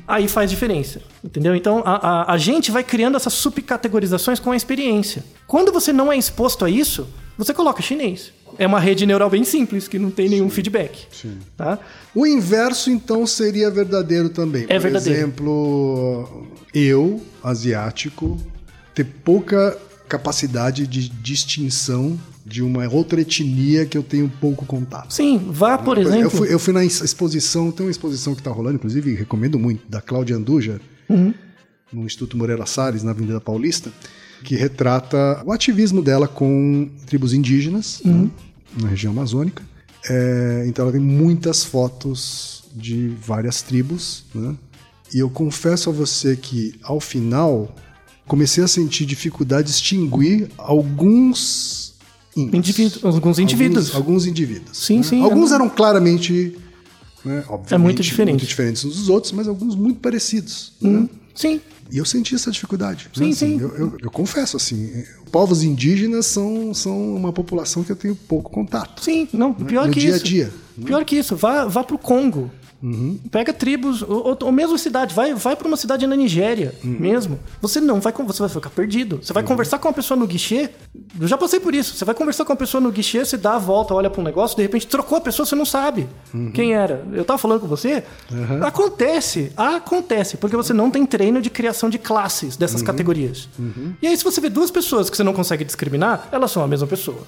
aí 0.08 0.26
faz 0.28 0.48
diferença. 0.48 1.02
Entendeu? 1.22 1.54
Então 1.54 1.82
a, 1.84 2.22
a, 2.22 2.32
a 2.32 2.38
gente 2.38 2.70
vai 2.70 2.82
criando 2.82 3.16
essas 3.16 3.34
subcategorizações 3.34 4.40
com 4.40 4.50
a 4.50 4.56
experiência. 4.56 5.22
Quando 5.46 5.70
você 5.70 5.92
não 5.92 6.10
é 6.10 6.16
exposto 6.16 6.64
a 6.64 6.70
isso, 6.70 7.06
você 7.36 7.52
coloca 7.52 7.82
chinês. 7.82 8.32
É 8.56 8.66
uma 8.66 8.80
rede 8.80 9.04
neural 9.04 9.28
bem 9.28 9.44
simples, 9.44 9.88
que 9.88 9.98
não 9.98 10.10
tem 10.10 10.26
nenhum 10.26 10.48
feedback. 10.48 11.06
Tá? 11.54 11.78
O 12.14 12.26
inverso, 12.26 12.90
então, 12.90 13.26
seria 13.26 13.70
verdadeiro 13.70 14.30
também. 14.30 14.64
É 14.70 14.76
Por 14.76 14.84
verdadeiro. 14.84 15.18
exemplo, 15.18 16.48
eu, 16.72 17.20
asiático, 17.44 18.38
ter 18.94 19.04
pouca 19.04 19.76
capacidade 20.08 20.86
de 20.86 21.10
distinção 21.10 22.18
de 22.50 22.62
uma 22.62 22.88
outra 22.88 23.20
etnia 23.20 23.86
que 23.86 23.96
eu 23.96 24.02
tenho 24.02 24.28
pouco 24.40 24.66
contato. 24.66 25.14
Sim, 25.14 25.38
vá, 25.38 25.78
por 25.78 25.96
Eu 25.96 26.08
exemplo. 26.08 26.30
fui, 26.30 26.52
eu 26.52 26.58
fui 26.58 26.74
na 26.74 26.84
exposição, 26.84 27.70
tem 27.70 27.86
uma 27.86 27.92
exposição 27.92 28.34
que 28.34 28.40
está 28.40 28.50
rolando, 28.50 28.74
inclusive 28.74 29.14
recomendo 29.14 29.56
muito, 29.58 29.88
da 29.88 30.00
Cláudia 30.00 30.34
Anduja, 30.36 30.80
Uhum. 31.08 31.32
no 31.92 32.04
Instituto 32.04 32.36
Moreira 32.36 32.66
Salles, 32.66 33.02
na 33.04 33.12
Avenida 33.12 33.40
Paulista, 33.40 33.92
que 34.44 34.56
retrata 34.56 35.42
o 35.46 35.52
ativismo 35.52 36.02
dela 36.02 36.26
com 36.26 36.88
tribos 37.06 37.32
indígenas 37.32 38.00
Uhum. 38.04 38.24
né, 38.24 38.30
na 38.82 38.88
região 38.88 39.12
amazônica. 39.12 39.62
É, 40.08 40.64
então 40.66 40.84
ela 40.84 40.92
tem 40.92 41.00
muitas 41.00 41.62
fotos 41.64 42.64
de 42.74 43.08
várias 43.24 43.62
tribos, 43.62 44.24
né? 44.34 44.56
E 45.14 45.18
eu 45.18 45.28
confesso 45.30 45.90
a 45.90 45.92
você 45.92 46.36
que, 46.36 46.74
ao 46.82 47.00
final, 47.00 47.74
comecei 48.26 48.62
a 48.64 48.68
sentir 48.68 49.04
dificuldade 49.04 49.66
de 49.68 49.72
distinguir 49.72 50.48
alguns 50.56 51.89
alguns 53.02 53.38
indivíduos. 53.38 53.86
Alguns, 53.88 53.94
alguns 53.96 54.26
indivíduos. 54.26 54.76
Sim, 54.78 54.98
né? 54.98 55.02
sim, 55.02 55.22
Alguns 55.22 55.52
eram 55.52 55.68
claramente, 55.68 56.56
né, 57.24 57.44
obviamente, 57.48 57.74
É 57.74 57.78
muito 57.78 58.02
diferente. 58.02 58.34
muito 58.36 58.48
diferentes 58.48 58.84
uns 58.84 58.96
dos 58.96 59.08
outros, 59.08 59.32
mas 59.32 59.48
alguns 59.48 59.74
muito 59.74 60.00
parecidos. 60.00 60.72
né? 60.80 61.08
Sim, 61.34 61.60
E 61.92 61.98
eu 61.98 62.04
senti 62.04 62.34
essa 62.36 62.50
dificuldade. 62.52 63.06
né? 63.06 63.10
Sim, 63.24 63.30
Assim, 63.30 63.34
sim. 63.58 63.60
Eu, 63.60 63.68
eu- 63.76 63.96
eu 64.02 64.10
confesso, 64.12 64.56
assim, 64.56 65.02
povos 65.32 65.62
indígenas 65.64 66.24
são, 66.26 66.72
são 66.72 67.16
uma 67.16 67.32
população 67.32 67.82
que 67.82 67.90
eu 67.90 67.96
tenho 67.96 68.14
pouco 68.14 68.48
contato. 68.50 69.02
sim. 69.02 69.26
Não, 69.32 69.52
pior 69.52 69.86
No 69.88 69.92
que 69.92 69.98
dia 70.00 70.12
a 70.12 70.16
isso. 70.16 70.24
dia, 70.24 70.52
né? 70.78 70.84
Pior 70.86 71.04
que 71.04 71.16
isso. 71.16 71.34
Vá, 71.34 71.66
vá 71.66 71.82
pro 71.82 71.98
Congo. 71.98 72.48
Uhum. 72.82 73.18
Pega 73.30 73.52
tribos, 73.52 74.02
ou, 74.02 74.36
ou, 74.42 74.52
mesmo 74.52 74.78
cidade, 74.78 75.14
vai, 75.14 75.34
vai 75.34 75.54
para 75.54 75.68
uma 75.68 75.76
cidade 75.76 76.06
na 76.06 76.16
Nigéria 76.16 76.74
Uhum. 76.82 76.96
mesmo. 76.98 77.38
Você 77.60 77.80
não 77.80 78.00
vai, 78.00 78.12
você 78.12 78.38
vai 78.40 78.48
ficar 78.48 78.70
perdido. 78.70 79.20
Você 79.22 79.32
vai 79.32 79.42
conversar 79.42 79.78
com 79.78 79.88
uma 79.88 79.94
pessoa 79.94 80.18
no 80.18 80.26
guichê. 80.26 80.70
Eu 81.20 81.28
já 81.28 81.36
passei 81.36 81.60
por 81.60 81.74
isso. 81.74 81.94
Você 81.96 82.04
vai 82.04 82.14
conversar 82.14 82.44
com 82.44 82.52
uma 82.52 82.56
pessoa 82.56 82.80
no 82.80 82.90
guichê, 82.90 83.24
você 83.24 83.36
dá 83.36 83.54
a 83.56 83.58
volta, 83.58 83.92
olha 83.94 84.08
para 84.08 84.20
um 84.20 84.24
negócio, 84.24 84.56
de 84.56 84.62
repente 84.62 84.86
trocou 84.86 85.18
a 85.18 85.20
pessoa, 85.20 85.44
você 85.44 85.54
não 85.54 85.64
sabe 85.66 86.08
Uhum. 86.32 86.50
quem 86.52 86.74
era. 86.74 87.04
Eu 87.12 87.24
tava 87.24 87.38
falando 87.38 87.60
com 87.60 87.66
você. 87.66 88.02
Acontece, 88.64 89.52
acontece, 89.56 90.36
porque 90.36 90.56
você 90.56 90.72
não 90.72 90.90
tem 90.90 91.04
treino 91.04 91.40
de 91.42 91.50
criação 91.50 91.90
de 91.90 91.98
classes 91.98 92.54
Uhum. 92.54 92.58
dessas 92.60 92.82
categorias. 92.82 93.48
E 94.00 94.06
aí, 94.06 94.16
se 94.16 94.24
você 94.24 94.40
vê 94.40 94.48
duas 94.48 94.70
pessoas 94.70 95.10
que 95.10 95.16
você 95.16 95.22
não 95.22 95.32
consegue 95.32 95.64
discriminar, 95.64 96.28
elas 96.32 96.50
são 96.50 96.62
a 96.62 96.66
mesma 96.68 96.86
pessoa. 96.86 97.18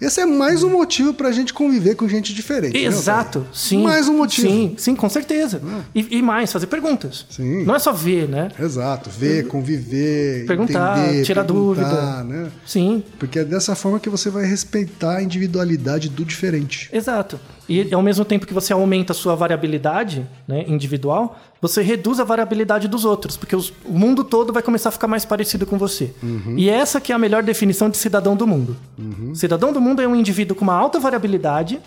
Esse 0.00 0.20
é 0.20 0.26
mais 0.26 0.62
um 0.62 0.70
motivo 0.70 1.14
pra 1.14 1.32
gente 1.32 1.54
conviver 1.54 1.94
com 1.94 2.06
gente 2.08 2.34
diferente. 2.34 2.74
né, 2.74 2.80
Exato, 2.84 3.38
Otávio? 3.40 3.56
sim. 3.56 3.82
Mais 3.82 4.08
um 4.08 4.16
motivo. 4.16 4.46
Sim, 4.48 4.74
sim, 4.76 4.94
com 4.94 5.08
certeza. 5.08 5.60
E, 5.94 6.18
e 6.18 6.22
mais, 6.22 6.52
fazer 6.52 6.66
perguntas. 6.66 7.24
Sim. 7.30 7.64
Não 7.64 7.74
é 7.74 7.78
só 7.78 7.92
ver, 7.92 8.28
né? 8.28 8.50
Exato. 8.60 9.08
Ver, 9.08 9.46
conviver, 9.46 10.44
Perguntar, 10.46 10.98
entender, 11.08 11.24
tirar 11.24 11.44
perguntar, 11.44 11.82
dúvida. 11.82 12.24
Né? 12.24 12.50
Sim, 12.66 13.02
Porque 13.18 13.38
é 13.38 13.44
dessa 13.44 13.74
forma 13.74 13.98
que 13.98 14.10
você 14.10 14.28
vai 14.28 14.44
respeitar 14.44 15.16
a 15.16 15.22
individualidade 15.22 16.08
do 16.08 16.24
diferente. 16.24 16.88
exato. 16.92 17.40
E 17.68 17.92
ao 17.92 18.00
mesmo 18.00 18.24
tempo 18.24 18.46
que 18.46 18.54
você 18.54 18.72
aumenta 18.72 19.12
a 19.12 19.14
sua 19.14 19.34
variabilidade 19.34 20.24
né, 20.46 20.64
individual, 20.68 21.36
você 21.60 21.82
reduz 21.82 22.20
a 22.20 22.24
variabilidade 22.24 22.86
dos 22.86 23.04
outros, 23.04 23.36
porque 23.36 23.56
os- 23.56 23.72
o 23.84 23.92
mundo 23.98 24.22
todo 24.22 24.52
vai 24.52 24.62
começar 24.62 24.90
a 24.90 24.92
ficar 24.92 25.08
mais 25.08 25.24
parecido 25.24 25.66
com 25.66 25.76
você. 25.76 26.12
E 26.56 26.70
essa 26.70 27.00
que 27.00 27.10
é 27.10 27.14
a 27.14 27.18
melhor 27.18 27.42
definição 27.42 27.90
de 27.90 27.96
cidadão 27.96 28.36
do 28.36 28.46
mundo. 28.46 28.76
Cidadão 29.34 29.72
do 29.72 29.80
mundo 29.80 30.00
é 30.00 30.06
um 30.06 30.14
indivíduo 30.14 30.56
com 30.56 30.62
uma 30.62 30.74
alta 30.74 31.00
variabilidade, 31.00 31.80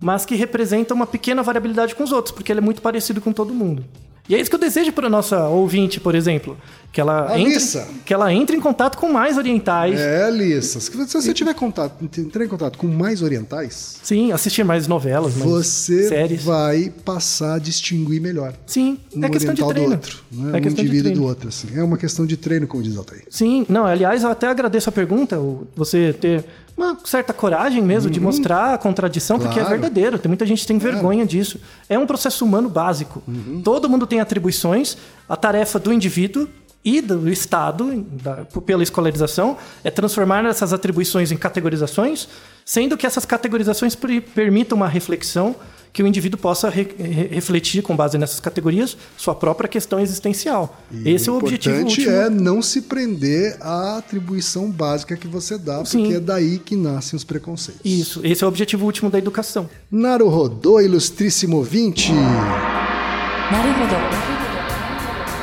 mas 0.00 0.26
que 0.26 0.34
representa 0.34 0.92
uma 0.92 1.06
pequena 1.06 1.42
variabilidade 1.42 1.94
com 1.94 2.02
os 2.02 2.10
outros, 2.10 2.34
porque 2.34 2.50
ele 2.52 2.58
é 2.58 2.62
muito 2.62 2.82
parecido 2.82 3.20
com 3.20 3.32
todo 3.32 3.54
mundo. 3.54 3.84
E 4.28 4.34
é 4.36 4.40
isso 4.40 4.48
que 4.48 4.54
eu 4.54 4.60
desejo 4.60 4.92
para 4.92 5.10
nossa 5.10 5.48
ouvinte, 5.48 5.98
por 5.98 6.14
exemplo, 6.14 6.56
que 6.92 7.00
ela, 7.00 7.36
entre, 7.38 7.58
que 8.04 8.14
ela 8.14 8.32
entre 8.32 8.56
em 8.56 8.60
contato 8.60 8.96
com 8.96 9.10
mais 9.12 9.36
orientais. 9.36 9.98
É, 9.98 10.24
Alissa. 10.24 10.78
Se 10.78 10.90
você 10.90 11.34
tiver 11.34 11.52
contato, 11.54 12.04
entrar 12.18 12.44
em 12.44 12.48
contato 12.48 12.78
com 12.78 12.86
mais 12.86 13.20
orientais, 13.20 13.96
Sim, 14.02 14.30
assistir 14.30 14.64
mais 14.64 14.86
novelas, 14.86 15.34
mais 15.36 15.50
você 15.50 16.08
séries. 16.08 16.44
vai 16.44 16.92
passar 17.04 17.54
a 17.54 17.58
distinguir 17.58 18.20
melhor. 18.20 18.54
Sim, 18.64 18.98
Um 19.14 19.24
é 19.24 19.28
questão 19.28 19.54
de 19.54 19.62
oriental 19.62 19.68
treino. 19.70 19.88
do 19.88 19.94
outro. 19.94 20.18
Né? 20.30 20.44
É 20.44 20.56
um 20.56 20.60
questão 20.60 20.74
de 20.74 20.80
indivíduo 20.82 21.02
treino. 21.02 21.20
do 21.20 21.26
outro. 21.26 21.48
Assim. 21.48 21.68
É 21.74 21.82
uma 21.82 21.98
questão 21.98 22.24
de 22.24 22.36
treino, 22.36 22.66
como 22.68 22.82
diz 22.82 22.96
Altair. 22.96 23.24
Sim, 23.28 23.66
não, 23.68 23.84
aliás, 23.86 24.22
eu 24.22 24.30
até 24.30 24.46
agradeço 24.46 24.88
a 24.88 24.92
pergunta, 24.92 25.36
você 25.74 26.12
ter 26.12 26.44
uma 26.76 26.96
certa 27.04 27.32
coragem 27.32 27.82
mesmo 27.82 28.10
de 28.10 28.18
mostrar 28.20 28.74
a 28.74 28.78
contradição, 28.78 29.38
porque 29.38 29.58
é 29.58 29.62
Uhum. 29.62 29.68
Claro. 29.68 29.80
verdadeiro. 29.80 30.18
Tem 30.18 30.28
muita 30.28 30.46
gente 30.46 30.60
que 30.62 30.66
tem 30.66 30.78
vergonha 30.78 31.24
disso. 31.26 31.60
É 31.88 31.98
um 31.98 32.06
processo 32.06 32.44
humano 32.44 32.68
básico. 32.68 33.22
Uhum. 33.28 33.60
Todo 33.62 33.88
mundo 33.88 34.06
tem 34.06 34.20
atribuições. 34.20 34.96
A 35.28 35.36
tarefa 35.36 35.78
do 35.78 35.92
indivíduo 35.92 36.48
e 36.84 37.00
do 37.00 37.28
Estado, 37.30 38.04
da- 38.22 38.44
pela 38.66 38.82
escolarização, 38.82 39.56
é 39.84 39.90
transformar 39.90 40.44
essas 40.46 40.72
atribuições 40.72 41.30
em 41.30 41.36
categorizações, 41.36 42.28
sendo 42.64 42.96
que 42.96 43.06
essas 43.06 43.24
categorizações 43.24 43.94
per- 43.94 44.22
permitam 44.34 44.76
uma 44.76 44.88
reflexão 44.88 45.54
que 45.92 46.02
o 46.02 46.06
indivíduo 46.06 46.40
possa 46.40 46.70
re, 46.70 46.88
re, 46.98 47.28
refletir 47.28 47.82
com 47.82 47.94
base 47.94 48.16
nessas 48.16 48.40
categorias 48.40 48.96
sua 49.16 49.34
própria 49.34 49.68
questão 49.68 50.00
existencial. 50.00 50.80
E 50.90 51.10
Esse 51.10 51.28
o 51.28 51.32
é 51.32 51.34
o 51.34 51.38
objetivo 51.38 51.76
último. 51.80 52.10
é 52.10 52.30
não 52.30 52.62
se 52.62 52.82
prender 52.82 53.58
à 53.60 53.98
atribuição 53.98 54.70
básica 54.70 55.16
que 55.16 55.28
você 55.28 55.58
dá, 55.58 55.76
porque 55.76 55.90
Sim. 55.90 56.14
é 56.14 56.20
daí 56.20 56.58
que 56.58 56.74
nascem 56.76 57.16
os 57.16 57.24
preconceitos. 57.24 57.82
Isso, 57.84 58.20
esse 58.24 58.42
é 58.42 58.46
o 58.46 58.48
objetivo 58.48 58.86
último 58.86 59.10
da 59.10 59.18
educação. 59.18 59.68
Naruhodô, 59.90 60.80
ilustríssimo 60.80 61.62
20. 61.62 62.12
Naruhodô. 62.12 63.96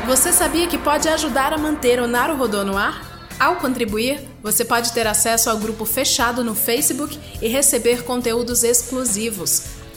Você 0.07 0.33
sabia 0.33 0.65
que 0.67 0.77
pode 0.79 1.07
ajudar 1.07 1.53
a 1.53 1.57
manter 1.57 2.01
o 2.01 2.07
Naruhodô 2.07 2.65
no 2.65 2.75
ar? 2.75 3.07
Ao 3.39 3.57
contribuir, 3.57 4.19
você 4.41 4.65
pode 4.65 4.91
ter 4.91 5.05
acesso 5.05 5.49
ao 5.49 5.57
grupo 5.57 5.85
fechado 5.85 6.43
no 6.43 6.55
Facebook 6.55 7.17
e 7.41 7.47
receber 7.47 8.03
conteúdos 8.03 8.63
exclusivos. 8.63 9.78